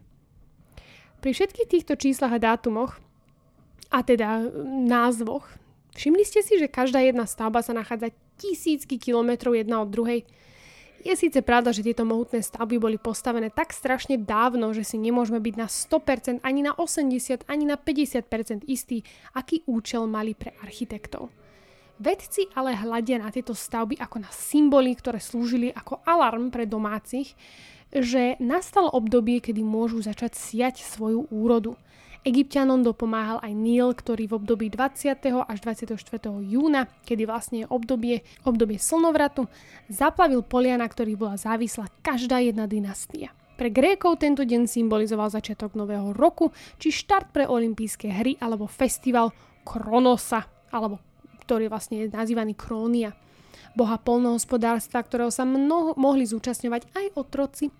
[1.21, 2.97] Pri všetkých týchto číslach a dátumoch,
[3.93, 5.45] a teda názvoch,
[6.01, 8.09] všimli ste si, že každá jedna stavba sa nachádza
[8.41, 10.25] tisícky kilometrov jedna od druhej.
[11.05, 15.45] Je síce pravda, že tieto mohutné stavby boli postavené tak strašne dávno, že si nemôžeme
[15.45, 19.05] byť na 100%, ani na 80%, ani na 50% istí,
[19.37, 21.29] aký účel mali pre architektov.
[21.97, 27.33] Vedci ale hľadia na tieto stavby ako na symboly, ktoré slúžili ako alarm pre domácich,
[27.89, 31.73] že nastalo obdobie, kedy môžu začať siať svoju úrodu.
[32.27, 35.15] Egyptianom dopomáhal aj Níl, ktorý v období 20.
[35.47, 35.95] až 24.
[36.43, 39.47] júna, kedy vlastne je obdobie, obdobie slnovratu,
[39.87, 43.31] zaplavil polia, na ktorých bola závislá každá jedna dynastia.
[43.57, 49.33] Pre Grékov tento deň symbolizoval začiatok nového roku, či štart pre olympijské hry alebo festival
[49.63, 51.01] Kronosa, alebo
[51.47, 53.15] ktorý vlastne je nazývaný Krónia
[53.77, 57.69] boha polnohospodárstva, ktorého sa mnoho, mohli zúčastňovať aj otroci.
[57.69, 57.73] E,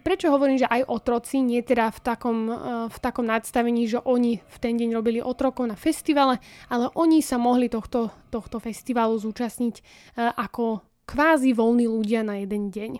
[0.00, 2.56] prečo hovorím, že aj otroci, nie teda v takom, e,
[2.88, 6.40] v takom nadstavení, že oni v ten deň robili otrokov na festivale,
[6.72, 9.82] ale oni sa mohli tohto, tohto festivalu zúčastniť e,
[10.40, 12.96] ako kvázi voľní ľudia na jeden deň.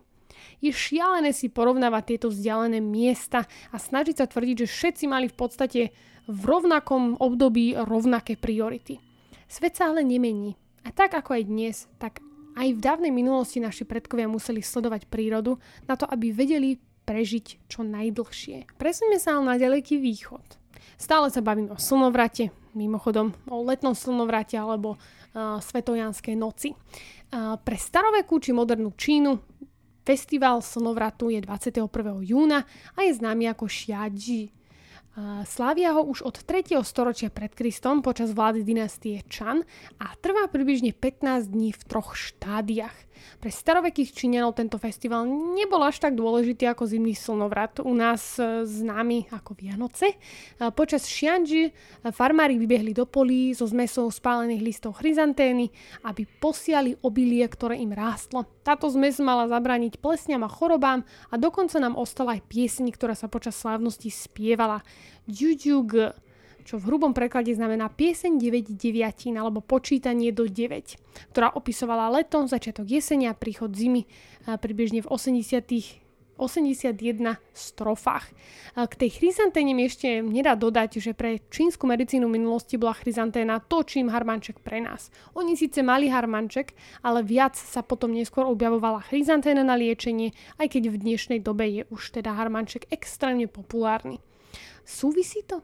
[0.61, 5.37] Je šialené si porovnávať tieto vzdialené miesta a snažiť sa tvrdiť, že všetci mali v
[5.39, 5.81] podstate
[6.29, 9.12] v rovnakom období rovnaké priority.
[9.53, 10.57] Svet sa ale nemení.
[10.81, 12.25] A tak ako aj dnes, tak
[12.57, 17.85] aj v dávnej minulosti naši predkovia museli sledovať prírodu na to, aby vedeli prežiť čo
[17.85, 18.81] najdlhšie.
[18.81, 20.57] Presuňme sa ale na ďaleký východ.
[20.97, 26.73] Stále sa bavíme o slnovrate, mimochodom o letnom slnovrate alebo uh, svetojanskej noci.
[26.73, 29.37] Uh, pre starovekú či modernú Čínu
[30.01, 31.93] festival slnovratu je 21.
[32.25, 32.65] júna
[32.97, 34.62] a je známy ako Xiaji
[35.45, 36.73] Slávia ho už od 3.
[36.81, 39.61] storočia pred Kristom počas vlády dynastie Chan
[40.01, 42.97] a trvá približne 15 dní v troch štádiách.
[43.41, 48.65] Pre starovekých Číňanov tento festival nebol až tak dôležitý ako zimný slnovrat, u nás e,
[48.65, 50.17] známy ako Vianoce.
[50.73, 51.73] Počas Xianji e,
[52.11, 55.69] farmári vybehli do polí so zmesou spálených listov chryzantény,
[56.07, 58.49] aby posiali obilie, ktoré im rástlo.
[58.63, 63.27] Táto zmes mala zabrániť plesňam a chorobám a dokonca nám ostala aj pieseň, ktorá sa
[63.27, 64.87] počas slávnosti spievala.
[65.27, 65.85] Juju
[66.63, 72.43] čo v hrubom preklade znamená pieseň 9 deviatín alebo počítanie do 9, ktorá opisovala leto,
[72.47, 74.07] začiatok jesenia príchod zimy
[74.47, 76.03] približne v 80
[76.43, 78.27] 81 strofách.
[78.75, 83.87] K tej chryzanténe mi ešte nedá dodať, že pre čínsku medicínu minulosti bola chryzanténa to,
[83.87, 85.15] čím harmanček pre nás.
[85.39, 86.75] Oni síce mali harmanček,
[87.07, 91.83] ale viac sa potom neskôr objavovala chryzanténa na liečenie, aj keď v dnešnej dobe je
[91.95, 94.19] už teda harmanček extrémne populárny.
[94.83, 95.63] Súvisí to?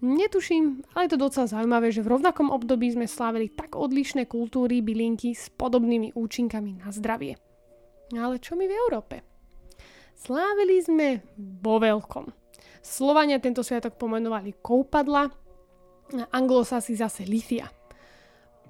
[0.00, 4.80] Netuším, ale je to docela zaujímavé, že v rovnakom období sme slávili tak odlišné kultúry
[4.80, 7.36] bylinky s podobnými účinkami na zdravie.
[8.16, 9.16] Ale čo my v Európe?
[10.16, 12.32] Slávili sme vo veľkom.
[12.80, 15.28] Slovania tento sviatok pomenovali koupadla,
[16.32, 17.68] anglosasi zase lithia.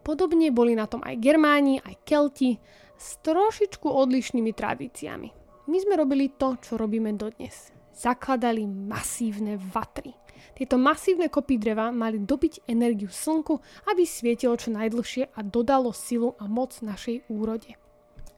[0.03, 2.59] Podobne boli na tom aj Germáni, aj Kelti
[2.99, 5.29] s trošičku odlišnými tradíciami.
[5.71, 7.71] My sme robili to, čo robíme dodnes.
[7.95, 10.11] Zakladali masívne vatry.
[10.61, 16.37] Tieto masívne kopy dreva mali dobiť energiu slnku, aby svietilo čo najdlhšie a dodalo silu
[16.37, 17.81] a moc našej úrode.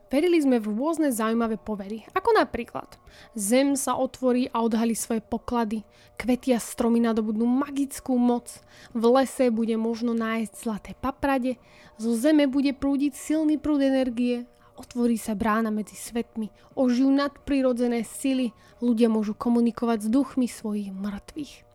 [0.06, 2.94] Verili sme v rôzne zaujímavé povery, ako napríklad
[3.34, 5.82] Zem sa otvorí a odhalí svoje poklady,
[6.14, 8.62] kvety a stromy nadobudnú magickú moc,
[8.94, 11.58] v lese bude možno nájsť zlaté paprade,
[11.98, 14.46] zo zeme bude prúdiť silný prúd energie
[14.78, 18.50] otvorí sa brána medzi svetmi, ožijú nadprirodzené sily,
[18.82, 21.71] ľudia môžu komunikovať s duchmi svojich mŕtvych.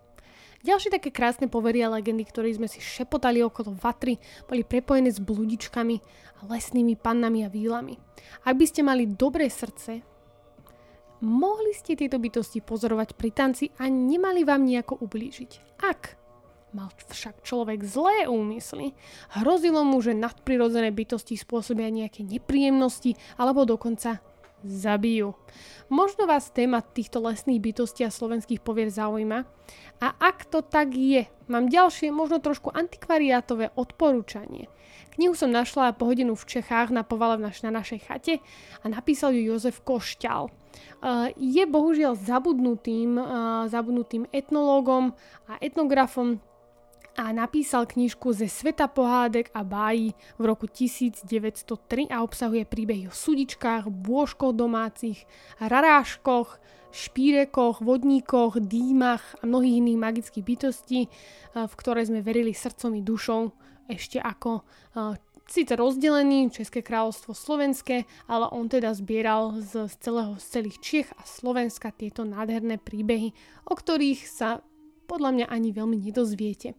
[0.67, 4.19] Ďalšie také krásne povery a legendy, ktoré sme si šepotali okolo vatry,
[4.51, 5.95] boli prepojené s bludičkami
[6.43, 7.95] a lesnými pannami a výlami.
[8.43, 10.03] Ak by ste mali dobré srdce,
[11.23, 15.79] mohli ste tieto bytosti pozorovať pri tanci a nemali vám nejako ublížiť.
[15.87, 16.19] Ak
[16.75, 18.91] mal však človek zlé úmysly,
[19.39, 24.19] hrozilo mu, že nadprirodzené bytosti spôsobia nejaké nepríjemnosti alebo dokonca
[24.65, 25.37] zabijú.
[25.87, 29.45] Možno vás téma týchto lesných bytostí a slovenských povier zaujíma
[30.01, 34.67] a ak to tak je, mám ďalšie, možno trošku antikvariátové odporúčanie.
[35.17, 38.37] Knihu som našla po hodinu v Čechách na povale na našej chate
[38.81, 40.53] a napísal ju Jozef Košťal.
[41.33, 43.17] Je bohužiaľ zabudnutým,
[43.65, 45.17] zabudnutým etnológom
[45.49, 46.37] a etnografom,
[47.17, 53.13] a napísal knižku ze sveta pohádek a bájí v roku 1903 a obsahuje príbehy o
[53.13, 55.25] sudičkách, bôžkoch domácich,
[55.57, 56.61] raráškoch,
[56.93, 61.09] špírekoch, vodníkoch, dýmach a mnohých iných magických bytostí, eh,
[61.65, 63.49] v ktoré sme verili srdcom i dušou
[63.89, 65.17] ešte ako eh,
[65.49, 71.23] síce rozdelený České kráľovstvo slovenské, ale on teda zbieral z, celého, z celých Čiech a
[71.25, 73.33] Slovenska tieto nádherné príbehy,
[73.65, 74.61] o ktorých sa
[75.07, 76.75] podľa mňa ani veľmi nedozviete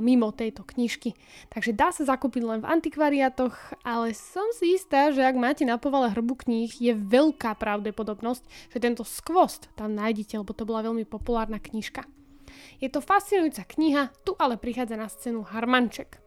[0.00, 1.12] mimo tejto knižky.
[1.52, 5.76] Takže dá sa zakúpiť len v antikvariatoch, ale som si istá, že ak máte na
[5.76, 11.04] povale hrbu kníh, je veľká pravdepodobnosť, že tento skvost tam nájdete, lebo to bola veľmi
[11.04, 12.08] populárna knižka.
[12.80, 16.23] Je to fascinujúca kniha, tu ale prichádza na scénu Harmanček.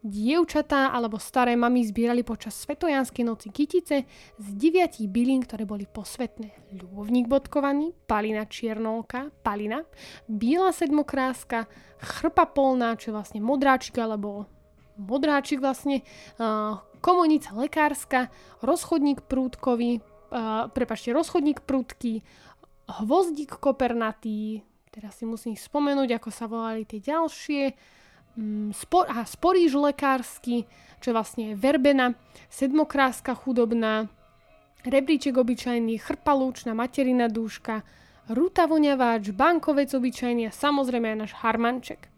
[0.00, 4.08] Dievčatá alebo staré mamy zbierali počas Svetojanskej noci kytice
[4.40, 6.72] z deviatich bylín, ktoré boli posvetné.
[6.72, 9.84] Ľubovník bodkovaný, palina čiernolka, palina,
[10.24, 11.68] biela sedmokráska,
[12.00, 14.48] chrpa polná, čo je vlastne modráčik alebo
[14.96, 16.00] modráčik vlastne,
[17.04, 18.32] komunica lekárska,
[18.64, 20.00] rozchodník prúdkový,
[20.72, 22.24] prepačte, rozchodník prúdky,
[22.88, 27.62] hvozdík kopernatý, teraz si musím spomenúť, ako sa volali tie ďalšie,
[28.72, 30.64] spor, aha, sporíž lekársky,
[31.00, 32.14] čo je vlastne verbena,
[32.52, 34.08] sedmokráska chudobná,
[34.84, 37.82] rebríček obyčajný, chrpalúčna, materina dúška,
[38.30, 42.08] ruta voňaváč, bankovec obyčajný a samozrejme aj náš harmanček.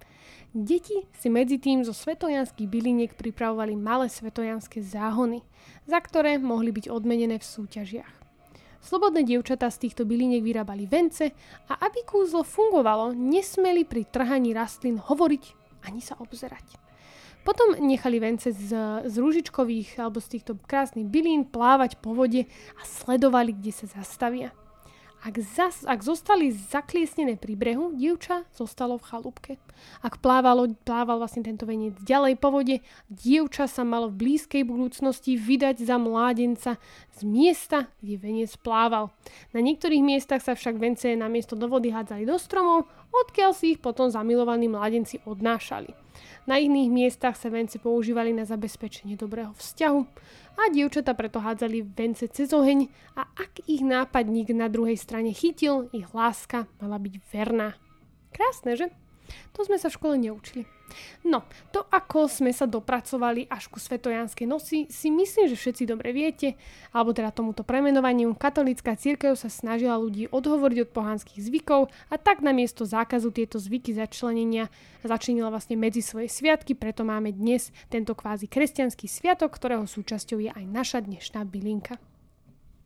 [0.52, 5.40] Deti si medzi tým zo svetojanských byliniek pripravovali malé svetojanské záhony,
[5.88, 8.14] za ktoré mohli byť odmenené v súťažiach.
[8.82, 11.32] Slobodné dievčatá z týchto byliniek vyrábali vence
[11.70, 16.78] a aby kúzlo fungovalo, nesmeli pri trhaní rastlín hovoriť ani sa obzerať.
[17.42, 18.70] Potom nechali vence z,
[19.02, 22.46] z rúžičkových alebo z týchto krásnych bylín plávať po vode
[22.78, 24.54] a sledovali, kde sa zastavia.
[25.22, 29.52] Ak, zas, ak zostali zakliesnené pri brehu, dievča zostalo v chalúbke.
[30.02, 35.38] Ak plávalo, plával vlastne tento veniec ďalej po vode, dievča sa malo v blízkej budúcnosti
[35.38, 36.74] vydať za mládenca
[37.14, 39.14] z miesta, kde veniec plával.
[39.54, 43.80] Na niektorých miestach sa však vence namiesto do vody hádzali do stromov, odkiaľ si ich
[43.80, 45.94] potom zamilovaní mládenci odnášali.
[46.50, 50.00] Na iných miestach sa vence používali na zabezpečenie dobrého vzťahu
[50.58, 55.88] a dievčata preto hádzali vence cez oheň a ak ich nápadník na druhej strane chytil,
[55.90, 57.74] ich láska mala byť verná.
[58.32, 58.88] Krásne, že?
[59.56, 60.68] To sme sa v škole neučili.
[61.26, 66.10] No, to ako sme sa dopracovali až ku Svetojanskej noci, si myslím, že všetci dobre
[66.10, 66.54] viete,
[66.92, 72.40] alebo teda tomuto premenovaniu katolická církev sa snažila ľudí odhovoriť od pohanských zvykov a tak
[72.40, 74.70] namiesto zákazu tieto zvyky začlenenia
[75.02, 80.50] začlenila vlastne medzi svoje sviatky, preto máme dnes tento kvázi kresťanský sviatok, ktorého súčasťou je
[80.54, 81.98] aj naša dnešná bylinka.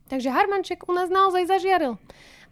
[0.07, 1.99] Takže Harmanček u nás naozaj zažiaril.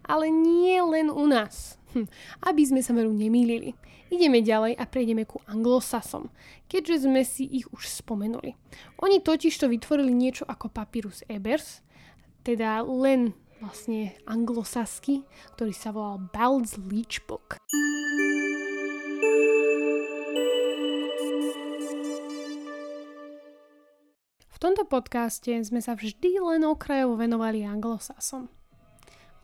[0.06, 1.80] Ale nie len u nás.
[1.96, 2.04] Hm,
[2.52, 3.72] aby sme sa veru nemýlili.
[4.12, 6.28] Ideme ďalej a prejdeme ku anglosasom,
[6.68, 8.54] keďže sme si ich už spomenuli.
[9.00, 11.80] Oni totiž to vytvorili niečo ako papyrus Ebers,
[12.44, 15.24] teda len vlastne anglosasky,
[15.58, 17.58] ktorý sa volal Bald's Leech Book.
[24.46, 28.55] V tomto podcaste sme sa vždy len okrajovo venovali anglosasom.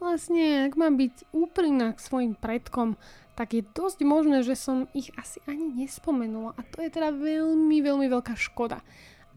[0.02, 2.98] Vlastne, ak mám byť úprimná k svojim predkom,
[3.38, 6.58] tak je dosť možné, že som ich asi ani nespomenula.
[6.58, 8.82] A to je teda veľmi, veľmi veľká škoda.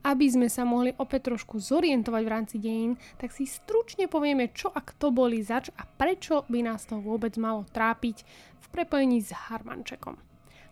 [0.05, 4.69] aby sme sa mohli opäť trošku zorientovať v rámci dejín, tak si stručne povieme, čo
[4.69, 8.21] a kto boli zač a prečo by nás to vôbec malo trápiť
[8.61, 10.13] v prepojení s Harmančekom.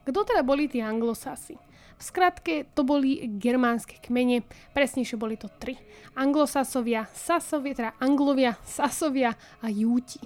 [0.06, 1.58] Kto teda boli tí anglosasi?
[2.04, 4.43] V skratke to boli germánske kmene,
[4.76, 5.80] presnejšie boli to tri.
[6.20, 9.32] Anglosasovia, Sasovia, teda Anglovia, Sasovia
[9.64, 10.20] a Júti.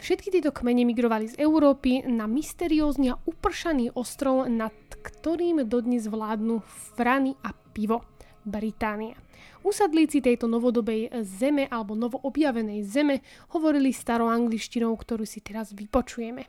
[0.00, 6.64] Všetky tieto kmene migrovali z Európy na mysteriózny a upršaný ostrov, nad ktorým dodnes vládnu
[6.96, 8.00] vrany a pivo.
[8.40, 9.20] Británia.
[9.60, 13.20] Usadlíci tejto novodobej zeme alebo novoobjavenej zeme
[13.52, 16.48] hovorili staroangličtinou, ktorú si teraz vypočujeme.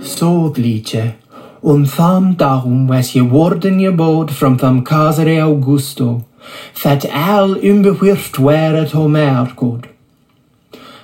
[0.00, 1.14] Soglice,
[1.62, 6.24] un fam darum as ye warden ye bod from fam casere Augusto,
[6.72, 9.88] fat al at weret homercod.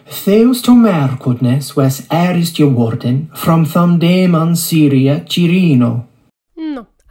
[0.07, 6.05] Theus to mercodnes was aris ye warden from fam daemon Syria Cirino,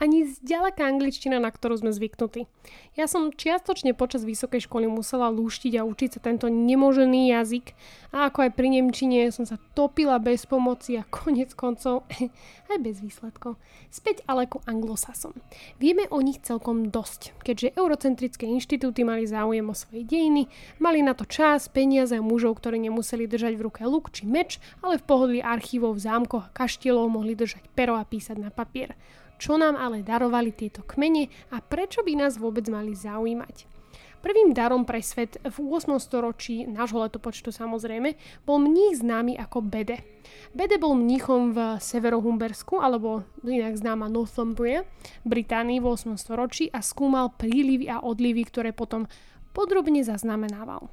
[0.03, 2.43] Ani zďaleka angličtina, na ktorú sme zvyknutí.
[2.99, 7.71] Ja som čiastočne počas vysokej školy musela lúštiť a učiť sa tento nemožený jazyk
[8.11, 12.03] a ako aj pri Nemčine som sa topila bez pomoci a konec koncov
[12.71, 13.55] aj bez výsledkov.
[13.95, 15.39] Späť ale ku anglosasom.
[15.79, 20.51] Vieme o nich celkom dosť, keďže eurocentrické inštitúty mali záujem o svoje dejiny,
[20.83, 24.59] mali na to čas, peniaze a mužov, ktorí nemuseli držať v ruke luk či meč,
[24.83, 28.99] ale v pohodlí archívov v zámkoch a kaštielov mohli držať pero a písať na papier.
[29.43, 33.67] Čo nám ale darovali tieto kmene a prečo by nás vôbec mali zaujímať?
[34.23, 35.99] Prvým darom pre svet v 8.
[35.99, 38.15] storočí, nášho letopočtu samozrejme,
[38.47, 39.99] bol mních známy ako Bede.
[40.55, 44.87] Bede bol mníchom v Severohumbersku, alebo inak známa Northumbria,
[45.27, 46.15] Británii v 8.
[46.15, 49.11] storočí a skúmal prílivy a odlivy, ktoré potom
[49.51, 50.87] podrobne zaznamenával.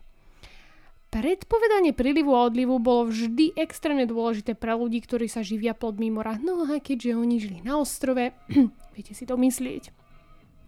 [1.10, 6.38] Predpovedanie prílivu a odlivu bolo vždy extrémne dôležité pre ľudí, ktorí sa živia plodmi mora.
[6.38, 8.30] No a keďže oni žili na ostrove,
[8.94, 9.99] viete si to myslieť.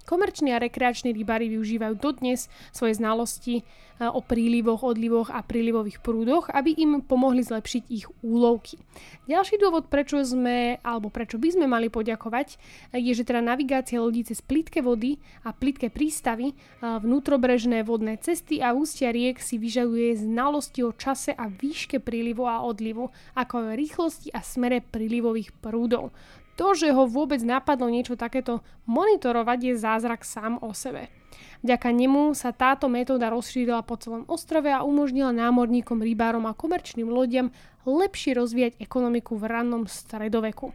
[0.02, 6.50] Komerční a rekreační rybári využívajú dodnes svoje znalosti eh, o prílivoch, odlivoch a prílivových prúdoch,
[6.50, 8.82] aby im pomohli zlepšiť ich úlovky.
[9.30, 12.58] Ďalší dôvod, prečo sme, alebo prečo by sme mali poďakovať,
[12.90, 18.18] eh, je, že teda navigácia ľudí cez plitké vody a plitké prístavy, eh, vnútrobrežné vodné
[18.18, 23.70] cesty a ústia riek si vyžaduje znalosti o čase a výške prílivu a odlivu, ako
[23.70, 26.10] aj rýchlosti a smere prílivových prúdov.
[26.62, 31.10] To, že ho vôbec napadlo niečo takéto monitorovať, je zázrak sám o sebe.
[31.66, 37.10] Vďaka nemu sa táto metóda rozšírila po celom ostrove a umožnila námorníkom, rybárom a komerčným
[37.10, 37.50] lodiam
[37.82, 40.70] lepšie rozvíjať ekonomiku v rannom stredoveku.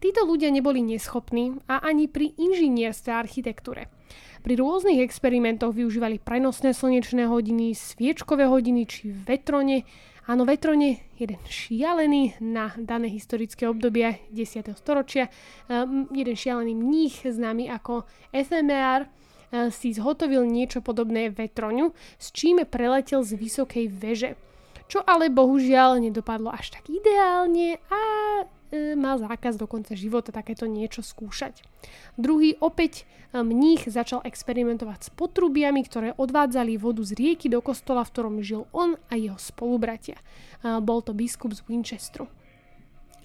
[0.00, 3.92] Títo ľudia neboli neschopní a ani pri inžinierstve a architektúre.
[4.40, 9.84] Pri rôznych experimentoch využívali prenosné slnečné hodiny, sviečkové hodiny či vetrone
[10.28, 14.76] Áno, Vetrone, jeden šialený na dané historické obdobie 10.
[14.76, 15.32] storočia,
[15.66, 22.60] um, jeden šialený mních známy ako FMR, uh, si zhotovil niečo podobné Vetroňu, s čím
[22.68, 24.36] preletel z vysokej veže.
[24.92, 28.00] Čo ale bohužiaľ nedopadlo až tak ideálne a
[28.72, 31.66] Mal zákaz do konca života takéto niečo skúšať.
[32.14, 33.02] Druhý opäť
[33.34, 38.36] e, mních začal experimentovať s potrubiami, ktoré odvádzali vodu z rieky do kostola, v ktorom
[38.46, 40.22] žil on a jeho spolubratia.
[40.62, 42.30] E, bol to biskup z Winchesteru.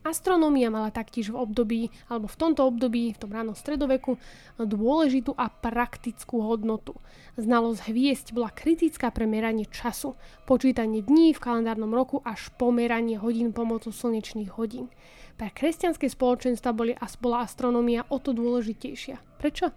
[0.06, 4.22] Astronómia mala taktiež v období, alebo v tomto období, v tom ránom stredoveku,
[4.62, 6.94] dôležitú a praktickú hodnotu.
[7.42, 10.14] Znalosť hviezd bola kritická pre meranie času,
[10.46, 14.94] počítanie dní v kalendárnom roku až pomeranie hodín pomocou slnečných hodín.
[15.42, 19.35] Pre kresťanské spoločenstva boli, bola astronómia o to dôležitejšia.
[19.46, 19.70] Prečo?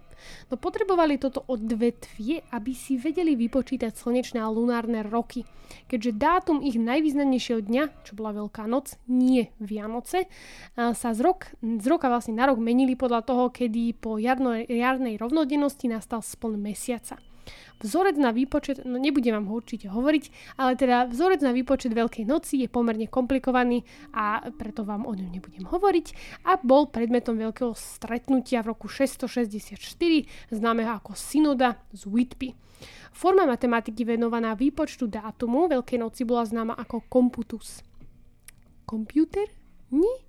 [0.49, 5.45] No potrebovali toto odvetvie, aby si vedeli vypočítať slnečné a lunárne roky.
[5.85, 10.25] Keďže dátum ich najvýznamnejšieho dňa, čo bola Veľká noc, nie Vianoce,
[10.73, 15.21] sa z, rok, z roka vlastne na rok menili podľa toho, kedy po jarno, jarnej
[15.21, 17.21] rovnodennosti nastal spln mesiaca.
[17.79, 22.27] Vzorec na výpočet, no nebudem vám ho určite hovoriť, ale teda vzorec na výpočet Veľkej
[22.27, 26.07] noci je pomerne komplikovaný a preto vám o ňom nebudem hovoriť
[26.43, 29.79] a bol predmetom veľkého stretnutia v roku 664
[30.51, 32.51] známeho ako synoda z Whitby.
[33.15, 37.83] Forma matematiky venovaná výpočtu dátumu Veľkej noci bola známa ako komputus.
[38.83, 39.47] Komputer?
[39.91, 40.28] Nie?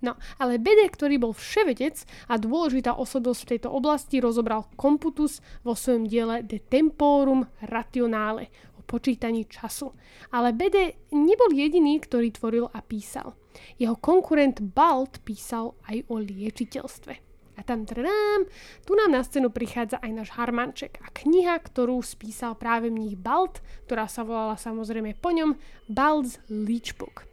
[0.00, 5.76] No, ale Bede, ktorý bol vševedec a dôležitá osobnosť v tejto oblasti, rozobral Komputus vo
[5.76, 9.92] svojom diele De Temporum Rationale o počítaní času.
[10.32, 13.36] Ale Bede nebol jediný, ktorý tvoril a písal.
[13.76, 17.14] Jeho konkurent Balt písal aj o liečiteľstve.
[17.60, 18.48] A tam tradám,
[18.88, 23.60] tu nám na scénu prichádza aj náš Harmanček a kniha, ktorú spísal práve mních Balt,
[23.84, 27.29] ktorá sa volala samozrejme po ňom Balt's Leechbook.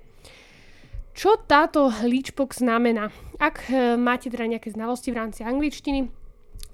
[1.18, 3.10] Čo táto leechbox znamená?
[3.42, 6.14] Ak e, máte teda nejaké znalosti v rámci angličtiny,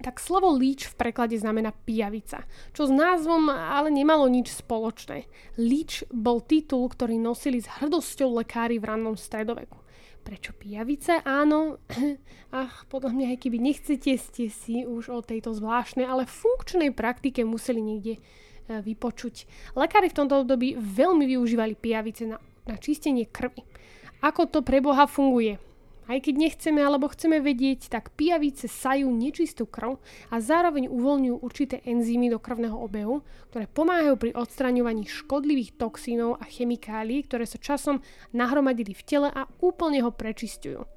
[0.03, 2.43] tak slovo leech v preklade znamená pijavica,
[2.75, 5.31] čo s názvom ale nemalo nič spoločné.
[5.55, 9.79] Leech bol titul, ktorý nosili s hrdosťou lekári v rannom stredoveku.
[10.27, 11.23] Prečo pijavice?
[11.23, 11.79] Áno,
[12.51, 17.47] ach, podľa mňa, aj keby nechcete, ste si už o tejto zvláštnej, ale funkčnej praktike
[17.47, 18.21] museli niekde e,
[18.83, 19.47] vypočuť.
[19.79, 23.63] Lekári v tomto období veľmi využívali pijavice na, na čistenie krvi.
[24.23, 25.59] Ako to pre Boha funguje?
[26.07, 29.99] Aj keď nechceme alebo chceme vedieť, tak pijavice sajú nečistú krv
[30.31, 33.19] a zároveň uvoľňujú určité enzymy do krvného obehu,
[33.51, 37.99] ktoré pomáhajú pri odstraňovaní škodlivých toxínov a chemikálií, ktoré sa časom
[38.31, 40.87] nahromadili v tele a úplne ho prečistujú.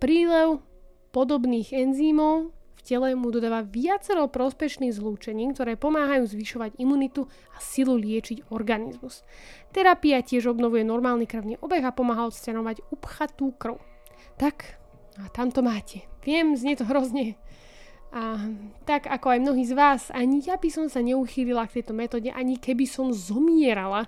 [0.00, 0.64] Prílev
[1.12, 8.54] podobných enzýmov tele mu dodáva viacero prospešných zlúčení, ktoré pomáhajú zvyšovať imunitu a silu liečiť
[8.54, 9.26] organizmus.
[9.74, 13.82] Terapia tiež obnovuje normálny krvný obeh a pomáha odstraňovať upchatú krv.
[14.38, 14.78] Tak,
[15.18, 16.06] a tam to máte.
[16.22, 17.34] Viem, znie to hrozne.
[18.14, 18.38] A
[18.86, 22.30] tak ako aj mnohí z vás, ani ja by som sa neuchýlila k tejto metóde,
[22.30, 24.06] ani keby som zomierala.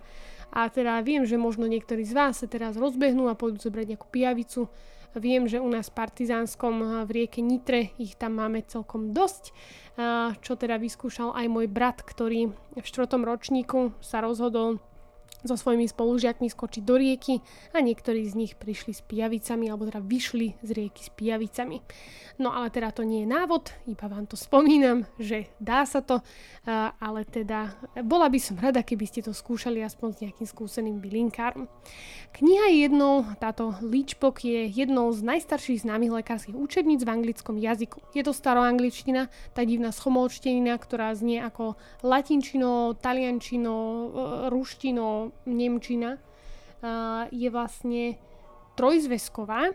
[0.48, 4.08] A teda viem, že možno niektorí z vás sa teraz rozbehnú a pôjdu zobrať nejakú
[4.08, 4.72] pijavicu,
[5.18, 9.50] Viem, že u nás v Partizánskom eh, v rieke Nitre ich tam máme celkom dosť,
[9.50, 14.78] eh, čo teda vyskúšal aj môj brat, ktorý v štvrtom ročníku sa rozhodol
[15.46, 17.38] so svojimi spolužiakmi skočiť do rieky
[17.74, 21.78] a niektorí z nich prišli s pijavicami alebo teda vyšli z rieky s pijavicami.
[22.38, 26.22] No ale teda to nie je návod, iba vám to spomínam, že dá sa to,
[27.02, 27.74] ale teda
[28.06, 31.66] bola by som rada, keby ste to skúšali aspoň s nejakým skúseným bylinkárom.
[32.34, 37.98] Kniha je jednou, táto Leechbook je jednou z najstarších známych lekárskych učebníc v anglickom jazyku.
[38.14, 41.74] Je to staroangličtina, tá divná schomolčtenina, ktorá znie ako
[42.06, 44.08] latinčino, taliančino, e,
[45.28, 46.10] ruštino, Nemčina
[47.28, 48.16] je vlastne
[48.78, 49.74] trojzväzková,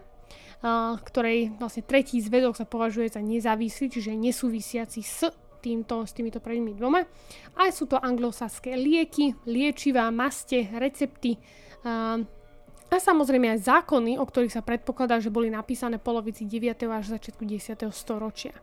[1.04, 5.28] ktorej vlastne tretí zväzok sa považuje za nezávislý, čiže nesúvisiaci s
[5.60, 7.04] týmto, s týmito prvými dvoma.
[7.60, 11.36] A sú to anglosaské lieky, liečivá, maste, recepty,
[12.94, 16.86] a samozrejme aj zákony, o ktorých sa predpokladá, že boli napísané polovici 9.
[16.90, 17.90] až začiatku 10.
[17.90, 18.54] storočia.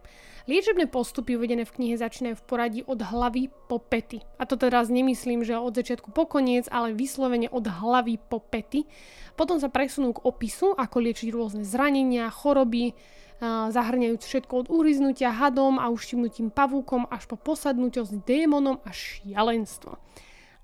[0.49, 4.25] Liečebné postupy uvedené v knihe začínajú v poradí od hlavy po pety.
[4.41, 8.89] A to teraz nemyslím, že od začiatku po koniec, ale vyslovene od hlavy po pety.
[9.37, 12.97] Potom sa presunú k opisu, ako liečiť rôzne zranenia, choroby,
[13.45, 19.97] zahrňajúc všetko od uhryznutia hadom a uštimnutím pavúkom až po posadnutie s démonom a šialenstvo.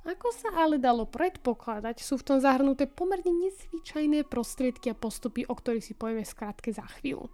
[0.07, 5.51] Ako sa ale dalo predpokladať, sú v tom zahrnuté pomerne nezvyčajné prostriedky a postupy, o
[5.51, 7.27] ktorých si povieme skrátke za chvíľu.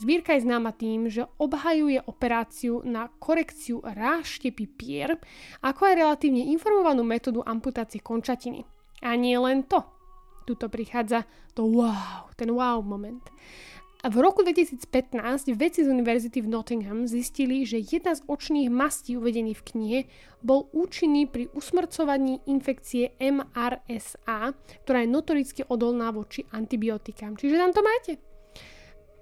[0.00, 5.20] Zbierka je známa tým, že obhajuje operáciu na korekciu ráštepy pier,
[5.60, 8.64] ako aj relatívne informovanú metódu amputácie končatiny.
[9.04, 9.84] A nie len to.
[10.48, 13.28] Tuto prichádza to wow, ten wow moment.
[14.00, 14.80] A v roku 2015
[15.60, 20.00] vedci z univerzity v Nottingham zistili, že jedna z očných mastí uvedených v knihe
[20.40, 24.56] bol účinný pri usmrcovaní infekcie MRSA,
[24.88, 27.36] ktorá je notoricky odolná voči antibiotikám.
[27.36, 28.12] Čiže tam to máte.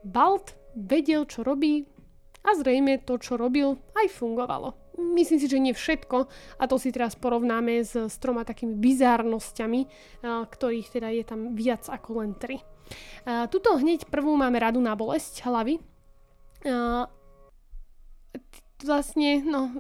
[0.07, 1.83] Balt vedel, čo robí
[2.47, 4.95] a zrejme to, čo robil, aj fungovalo.
[4.99, 9.81] Myslím si, že nie všetko a to si teraz porovnáme s, s troma takými bizárnosťami,
[10.22, 12.62] ktorých teda je tam viac ako len tri.
[13.24, 15.78] Tuto hneď prvú máme radu na bolesť hlavy.
[16.66, 17.07] Uh,
[18.82, 19.70] vlastne, no,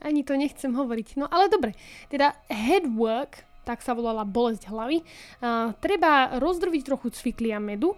[0.00, 1.20] ani to nechcem hovoriť.
[1.20, 1.76] No ale dobre,
[2.08, 5.02] teda head work, tak sa volala bolesť hlavy.
[5.40, 7.94] Uh, treba rozdrviť trochu cviklia medu,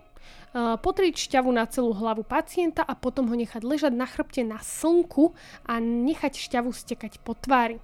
[0.55, 5.35] potriť šťavu na celú hlavu pacienta a potom ho nechať ležať na chrbte na slnku
[5.67, 7.83] a nechať šťavu stekať po tvári.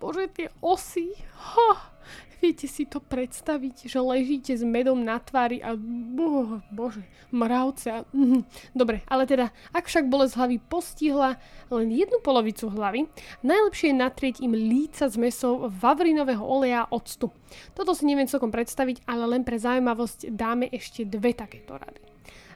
[0.00, 1.92] Bože, tie osy, ha,
[2.46, 7.02] Viete si to predstaviť, že ležíte s medom na tvári a oh, bože,
[7.34, 7.90] mravce.
[7.90, 11.42] A, mm, dobre, ale teda, ak však bolesť hlavy postihla
[11.74, 13.10] len jednu polovicu hlavy,
[13.42, 17.34] najlepšie je natrieť im líca s mesou vavrinového oleja a octu.
[17.74, 21.98] Toto si neviem celkom predstaviť, ale len pre zaujímavosť dáme ešte dve takéto rady.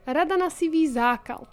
[0.06, 1.50] Rada na sivý zákal.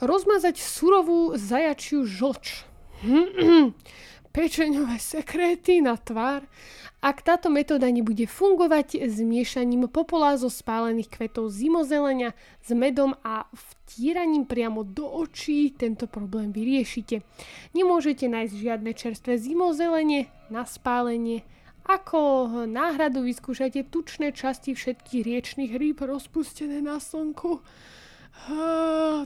[0.00, 2.64] Rozmazať surovú zajačiu žlč.
[4.36, 6.44] Pečeňové sekréty na tvár
[7.06, 12.34] ak táto metóda nebude fungovať zmiešaním popola zo spálených kvetov zimozelenia
[12.64, 17.22] s medom a vtíraním priamo do očí tento problém vyriešite.
[17.78, 21.44] Nemôžete nájsť žiadne čerstvé zimozelenie na spálenie.
[21.86, 27.62] Ako náhradu vyskúšajte tučné časti všetkých riečných rýb rozpustené na slnku.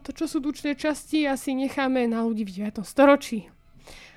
[0.04, 2.84] To, čo sú tučné časti, asi necháme na ľudí v 9.
[2.84, 3.48] storočí.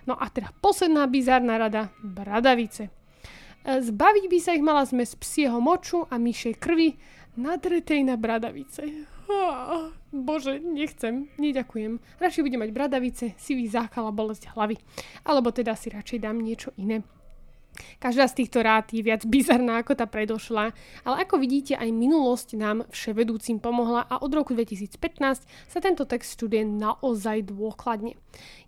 [0.03, 2.91] No a teda posledná bizárna rada, bradavice.
[3.63, 6.99] Zbaviť by sa ich mala zmes psieho moču a myšej krvi,
[7.39, 9.07] nadretej na bradavice.
[9.31, 12.03] Oh, bože, nechcem, neďakujem.
[12.19, 14.75] Radšej budem mať bradavice, sivý záchal a bolesť hlavy.
[15.23, 17.07] Alebo teda si radšej dám niečo iné.
[17.97, 22.59] Každá z týchto rád je viac bizarná ako tá predošla, ale ako vidíte aj minulosť
[22.59, 28.17] nám vševedúcim pomohla a od roku 2015 sa tento text študuje naozaj dôkladne.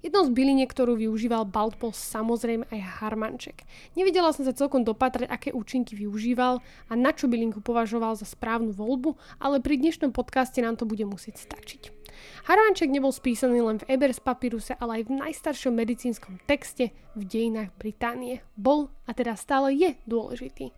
[0.06, 3.66] Jednou z byliniek, ktorú využíval Balt, bol samozrejme aj harmanček.
[3.97, 8.70] Nevidela som sa celkom dopatrať, aké účinky využíval a na čo bylinku považoval za správnu
[8.70, 12.05] voľbu, ale pri dnešnom podcaste nám to bude musieť stačiť.
[12.45, 17.74] Harvanček nebol spísaný len v Ebers papíruse, ale aj v najstaršom medicínskom texte v dejinách
[17.80, 18.43] Británie.
[18.59, 20.76] Bol a teda stále je dôležitý.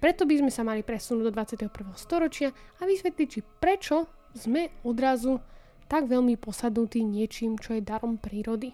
[0.00, 1.68] Preto by sme sa mali presunúť do 21.
[1.96, 5.40] storočia a vysvetliť, či prečo sme odrazu
[5.90, 8.72] tak veľmi posadnutí niečím, čo je darom prírody.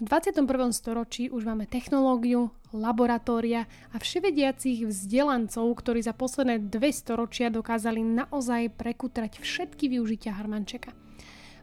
[0.00, 0.72] V 21.
[0.72, 8.72] storočí už máme technológiu, laboratória a vševediacich vzdelancov, ktorí za posledné dve storočia dokázali naozaj
[8.72, 10.96] prekutrať všetky využitia harmančeka.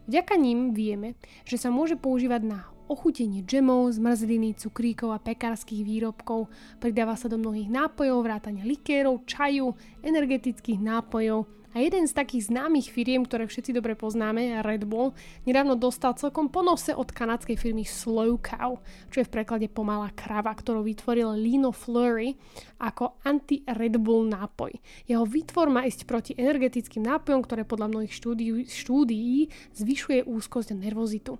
[0.05, 6.49] Vďaka ním vieme, že sa môže používať na ochutenie džemov, zmrzliny, cukríkov a pekárskych výrobkov.
[6.77, 9.73] Pridáva sa do mnohých nápojov, vrátania likérov, čaju,
[10.05, 15.13] energetických nápojov, a jeden z takých známych firiem, ktoré všetci dobre poznáme, Red Bull,
[15.45, 18.81] nedávno dostal celkom po nose od kanadskej firmy Slow Cow,
[19.13, 22.33] čo je v preklade pomalá krava, ktorú vytvoril Lino Flurry
[22.81, 24.73] ako anti-Red Bull nápoj.
[25.05, 30.79] Jeho výtvor má ísť proti energetickým nápojom, ktoré podľa mnohých štúdií, štúdií zvyšuje úzkosť a
[30.79, 31.37] nervozitu.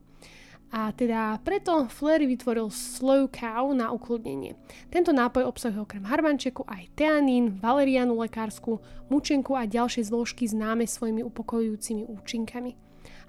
[0.70, 4.54] A teda preto Flery vytvoril Slow Cow na ukludnenie.
[4.94, 8.78] Tento nápoj obsahuje okrem harmančeku aj teanín, valerianu lekársku,
[9.10, 12.78] mučenku a ďalšie zložky známe svojimi upokojujúcimi účinkami.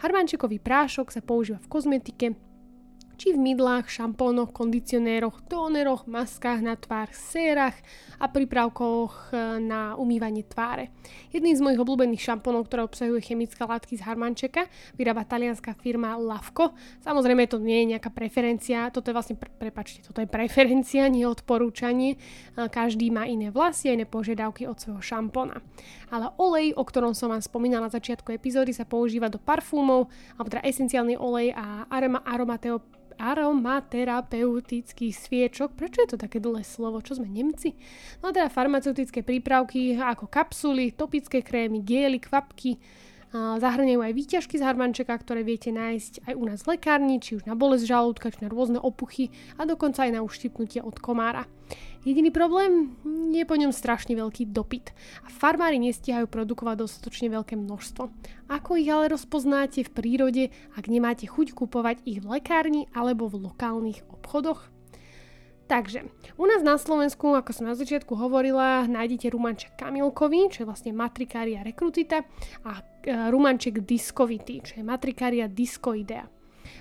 [0.05, 2.27] Harmančekový prášok sa používa v kozmetike,
[3.21, 7.77] či v mydlách, šampónoch, kondicionéroch, tóneroch, maskách na tvár, sérach
[8.17, 10.89] a prípravkoch e, na umývanie tváre.
[11.29, 16.73] Jedným z mojich obľúbených šampónov, ktoré obsahujú chemické látky z Harmančeka, vyrába talianská firma Lavko.
[17.05, 21.29] Samozrejme to nie je nejaká preferencia, toto je vlastne, pre, prepačte, toto je preferencia, nie
[21.29, 22.17] odporúčanie.
[22.17, 22.19] E,
[22.73, 25.61] každý má iné vlasy a iné požiadavky od svojho šampóna.
[26.09, 30.09] Ale olej, o ktorom som vám spomínala na začiatku epizódy, sa používa do parfúmov,
[30.41, 32.81] alebo teda esenciálny olej a aroma, aromateo
[33.21, 35.77] aromaterapeutických sviečok.
[35.77, 37.05] Prečo je to také dlhé slovo?
[37.05, 37.77] Čo sme Nemci?
[38.25, 42.81] No teda farmaceutické prípravky ako kapsuly, topické krémy, gély, kvapky,
[43.31, 47.47] Zahrňajú aj výťažky z harmančeka, ktoré viete nájsť aj u nás v lekárni, či už
[47.47, 51.47] na bolesť žalúdka, či na rôzne opuchy a dokonca aj na uštipnutie od komára.
[52.01, 52.97] Jediný problém
[53.29, 58.09] je po ňom strašne veľký dopyt a farmári nestihajú produkovať dostatočne veľké množstvo.
[58.49, 60.45] Ako ich ale rozpoznáte v prírode,
[60.81, 64.73] ak nemáte chuť kupovať ich v lekárni alebo v lokálnych obchodoch?
[65.69, 70.69] Takže, u nás na Slovensku, ako som na začiatku hovorila, nájdete rumanček kamilkový, čo je
[70.73, 72.27] vlastne matrikária recrutita
[72.67, 72.83] a e,
[73.31, 76.40] rumanček discovity, čo je matrikária discoidea.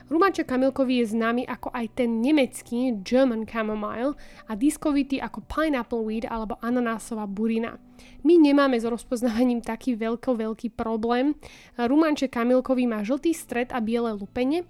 [0.10, 4.18] Rumanček kamilkový je známy ako aj ten nemecký German chamomile
[4.50, 7.78] a discovity ako pineapple weed alebo ananásová burina.
[8.24, 11.36] My nemáme s rozpoznávaním taký veľko veľký problém.
[11.78, 14.66] Rumanček kamilkový má žltý stred a biele lupene.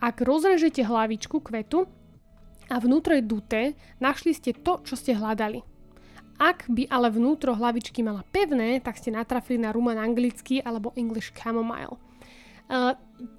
[0.00, 1.84] Ak rozrežete hlavičku kvetu,
[2.70, 3.62] a vnútro je duté,
[3.98, 5.66] našli ste to, čo ste hľadali.
[6.40, 11.36] Ak by ale vnútro hlavičky mala pevné, tak ste natrafili na ruman anglický alebo English
[11.36, 12.00] chamomile.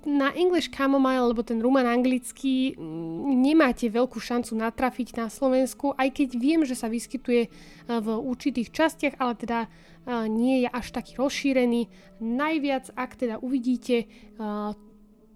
[0.05, 2.77] Na English chamomile, alebo ten ruman anglický,
[3.25, 7.49] nemáte veľkú šancu natrafiť na Slovensku, aj keď viem, že sa vyskytuje
[7.89, 9.59] v určitých častiach, ale teda
[10.29, 11.89] nie je až taký rozšírený.
[12.21, 14.05] Najviac, ak teda uvidíte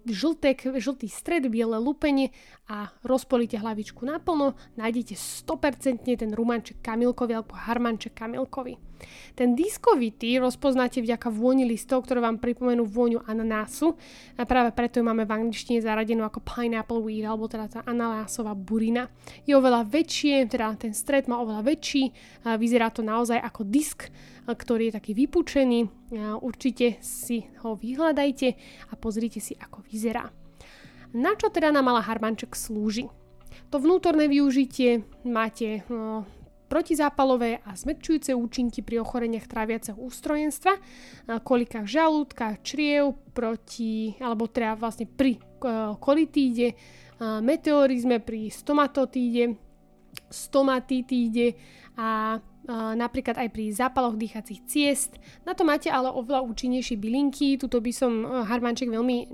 [0.06, 2.30] žlté, žltý stred, biele lupenie
[2.70, 8.78] a rozpolite hlavičku naplno, nájdete 100% ten rumanček kamilkový alebo harmanček kamilkový.
[9.36, 13.94] Ten diskovitý rozpoznáte vďaka vôni listov, ktoré vám pripomenú vôňu ananásu
[14.40, 18.56] a práve preto ju máme v angličtine zaradenú ako pineapple weed alebo teda tá ananásová
[18.56, 19.12] burina.
[19.44, 22.10] Je oveľa väčšie, teda ten stred má oveľa väčší,
[22.48, 24.08] a vyzerá to naozaj ako disk,
[24.46, 25.80] ktorý je taký vypučený.
[26.40, 28.48] Určite si ho vyhľadajte
[28.88, 30.30] a pozrite si, ako vyzerá.
[31.16, 33.08] Na čo teda nám mala harmanček slúži?
[33.74, 36.22] To vnútorné využitie máte no,
[36.66, 40.74] protizápalové a zmekčujúce účinky pri ochoreniach tráviaceho ústrojenstva,
[41.46, 45.38] kolikách žalúdka, čriev, proti, alebo teda vlastne pri
[45.98, 46.74] kolitíde,
[47.40, 49.56] meteorizme, pri stomatotíde,
[50.28, 51.56] stomatitíde
[51.96, 52.36] a
[52.70, 55.14] napríklad aj pri zápaloch dýchacích ciest.
[55.46, 59.30] Na to máte ale oveľa účinnejšie bylinky, tuto by som harmanček veľmi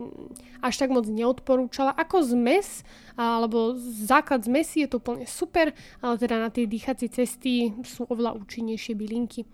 [0.61, 1.97] až tak moc neodporúčala.
[1.97, 2.85] Ako zmes,
[3.17, 5.73] alebo základ zmesi je to úplne super,
[6.05, 9.49] ale teda na tie dýchacie cesty sú oveľa účinnejšie bylinky.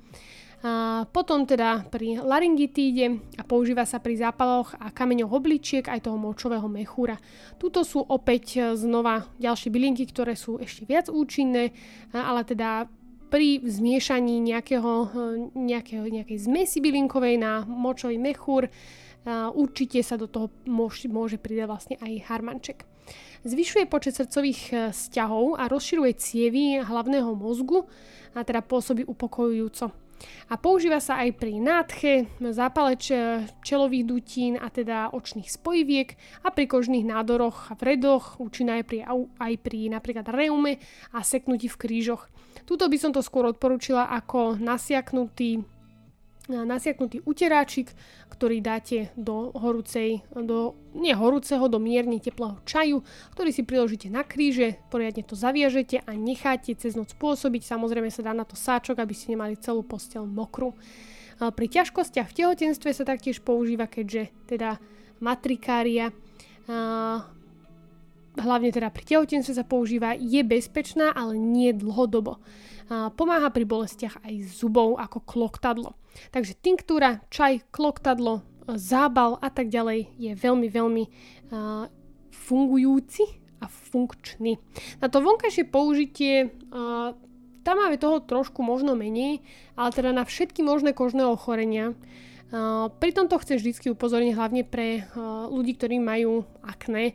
[0.59, 6.19] A potom teda pri laryngitíde a používa sa pri zápaloch a kameňoch obličiek aj toho
[6.19, 7.15] močového mechúra.
[7.63, 11.71] Tuto sú opäť znova ďalšie bylinky, ktoré sú ešte viac účinné,
[12.11, 12.91] ale teda
[13.29, 15.21] pri zmiešaní nejakého, e,
[15.55, 18.73] nejakého, nejakej zmesi bylinkovej na močový mechúr
[19.53, 22.89] určite sa do toho môže, môže pridať vlastne aj harmanček.
[23.45, 27.85] Zvyšuje počet srdcových vzťahov a rozširuje cievy hlavného mozgu
[28.33, 29.93] a teda pôsobí upokojujúco
[30.49, 32.13] a používa sa aj pri nádche,
[32.51, 32.99] zápale
[33.63, 38.99] čelových dutín a teda očných spojiviek a pri kožných nádoroch a vredoch, účinná aj pri,
[39.39, 40.83] aj pri napríklad reume
[41.15, 42.27] a seknutí v krížoch.
[42.69, 45.65] Tuto by som to skôr odporúčila ako nasiaknutý
[46.49, 47.93] nasiaknutý uteráčik,
[48.33, 53.05] ktorý dáte do horúcej, do, nie horúceho, do mierne teplého čaju,
[53.37, 57.69] ktorý si priložíte na kríže, poriadne to zaviažete a necháte cez noc pôsobiť.
[57.69, 60.73] Samozrejme sa dá na to sáčok, aby ste nemali celú postel mokrú.
[61.37, 64.81] Pri ťažkostiach v tehotenstve sa taktiež používa, keďže teda
[65.21, 66.11] matrikária
[68.39, 72.39] hlavne teda pri tehotenstve sa používa, je bezpečná, ale nie dlhodobo.
[72.89, 75.93] Pomáha pri bolestiach aj zubov ako kloktadlo.
[76.33, 81.05] Takže tinktúra, čaj, kloktadlo, zábal a tak ďalej je veľmi, veľmi
[82.33, 83.25] fungujúci
[83.61, 84.57] a funkčný.
[85.05, 86.55] Na to vonkajšie použitie
[87.67, 89.45] tam máme toho trošku možno menej,
[89.77, 91.93] ale teda na všetky možné kožné ochorenia.
[92.97, 95.05] Pri tomto chcem vždy upozorniť hlavne pre
[95.53, 97.13] ľudí, ktorí majú akné.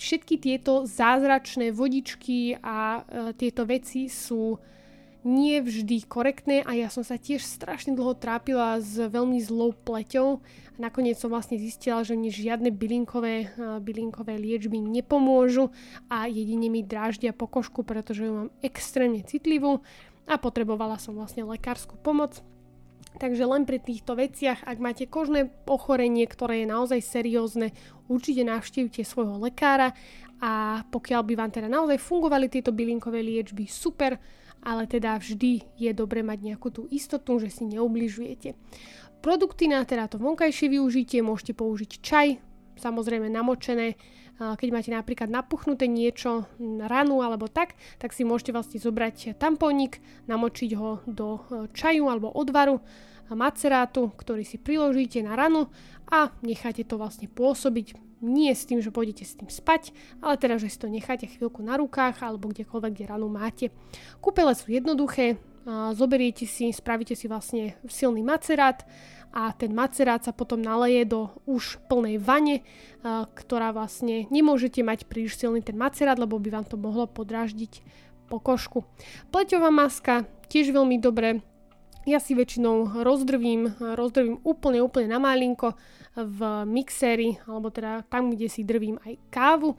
[0.00, 4.56] Všetky tieto zázračné vodičky a e, tieto veci sú
[5.20, 10.40] nie vždy korektné a ja som sa tiež strašne dlho trápila s veľmi zlou pleťou
[10.40, 13.48] a nakoniec som vlastne zistila, že mne žiadne bylinkové, e,
[13.84, 15.68] bylinkové liečby nepomôžu
[16.08, 19.84] a jedine mi dráždia pokožku, pretože ju mám extrémne citlivú
[20.24, 22.40] a potrebovala som vlastne lekárskú pomoc.
[23.20, 27.76] Takže len pri týchto veciach, ak máte kožné ochorenie, ktoré je naozaj seriózne,
[28.08, 29.92] určite navštívte svojho lekára
[30.40, 34.16] a pokiaľ by vám teda naozaj fungovali tieto bylinkové liečby, super,
[34.64, 38.56] ale teda vždy je dobre mať nejakú tú istotu, že si neubližujete.
[39.20, 42.40] Produkty na teda to vonkajšie využitie môžete použiť čaj,
[42.80, 44.00] samozrejme namočené,
[44.40, 46.48] keď máte napríklad napuchnuté niečo,
[46.88, 52.32] ranu alebo tak, tak si môžete vlastne zobrať tampónik, namočiť ho do e, čaju alebo
[52.32, 52.80] odvaru,
[53.34, 55.70] macerátu, ktorý si priložíte na ranu
[56.10, 60.60] a necháte to vlastne pôsobiť nie s tým, že pôjdete s tým spať, ale teda,
[60.60, 63.72] že si to necháte chvíľku na rukách alebo kdekoľvek, kde ranu máte.
[64.20, 65.40] Kúpele sú jednoduché,
[65.96, 68.84] zoberiete si, spravíte si vlastne silný macerát,
[69.30, 72.66] a ten macerát sa potom naleje do už plnej vane,
[73.38, 77.78] ktorá vlastne nemôžete mať príliš silný ten macerát, lebo by vám to mohlo podráždiť
[78.26, 78.82] pokožku.
[79.30, 81.46] Pleťová maska tiež veľmi dobre
[82.10, 85.78] ja si väčšinou rozdrvím, rozdrvím úplne, úplne na malinko
[86.18, 89.78] v mixéri, alebo teda tam, kde si drvím aj kávu.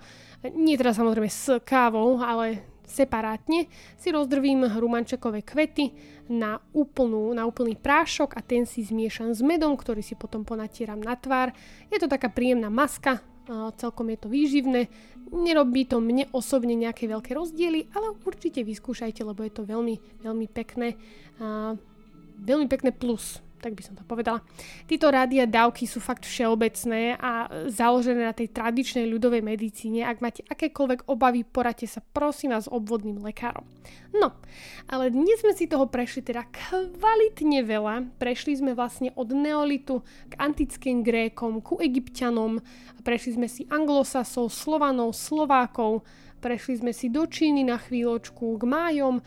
[0.56, 5.92] Nie teda samozrejme s kávou, ale separátne si rozdrvím hrumančekové kvety
[6.32, 11.00] na, úplnú, na úplný prášok a ten si zmiešam s medom, ktorý si potom ponatieram
[11.00, 11.52] na tvár.
[11.88, 13.24] Je to taká príjemná maska,
[13.80, 14.88] celkom je to výživné,
[15.32, 20.48] nerobí to mne osobne nejaké veľké rozdiely, ale určite vyskúšajte, lebo je to veľmi, veľmi
[20.52, 20.96] pekné,
[22.42, 24.42] veľmi pekné plus tak by som to povedala.
[24.90, 30.02] Títo rádia dávky sú fakt všeobecné a založené na tej tradičnej ľudovej medicíne.
[30.02, 33.64] Ak máte akékoľvek obavy, poradte sa prosím vás s obvodným lekárom.
[34.12, 34.34] No,
[34.90, 38.18] ale dnes sme si toho prešli teda kvalitne veľa.
[38.18, 42.60] Prešli sme vlastne od neolitu k antickým Grékom, ku egyptianom,
[43.06, 46.02] prešli sme si anglosasov, slovanov, slovákov,
[46.42, 49.22] prešli sme si do Číny na chvíľočku, k májom,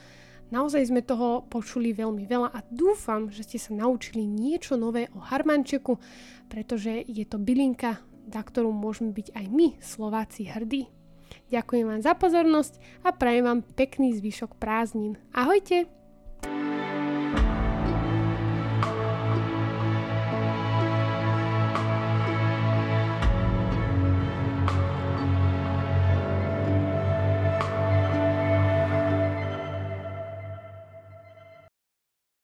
[0.55, 5.19] Naozaj sme toho počuli veľmi veľa a dúfam, že ste sa naučili niečo nové o
[5.19, 5.99] harmančeku,
[6.47, 7.99] pretože je to bylinka,
[8.31, 10.87] na ktorú môžeme byť aj my, Slováci, hrdí.
[11.51, 15.19] Ďakujem vám za pozornosť a prajem vám pekný zvyšok prázdnin.
[15.35, 16.04] Ahojte!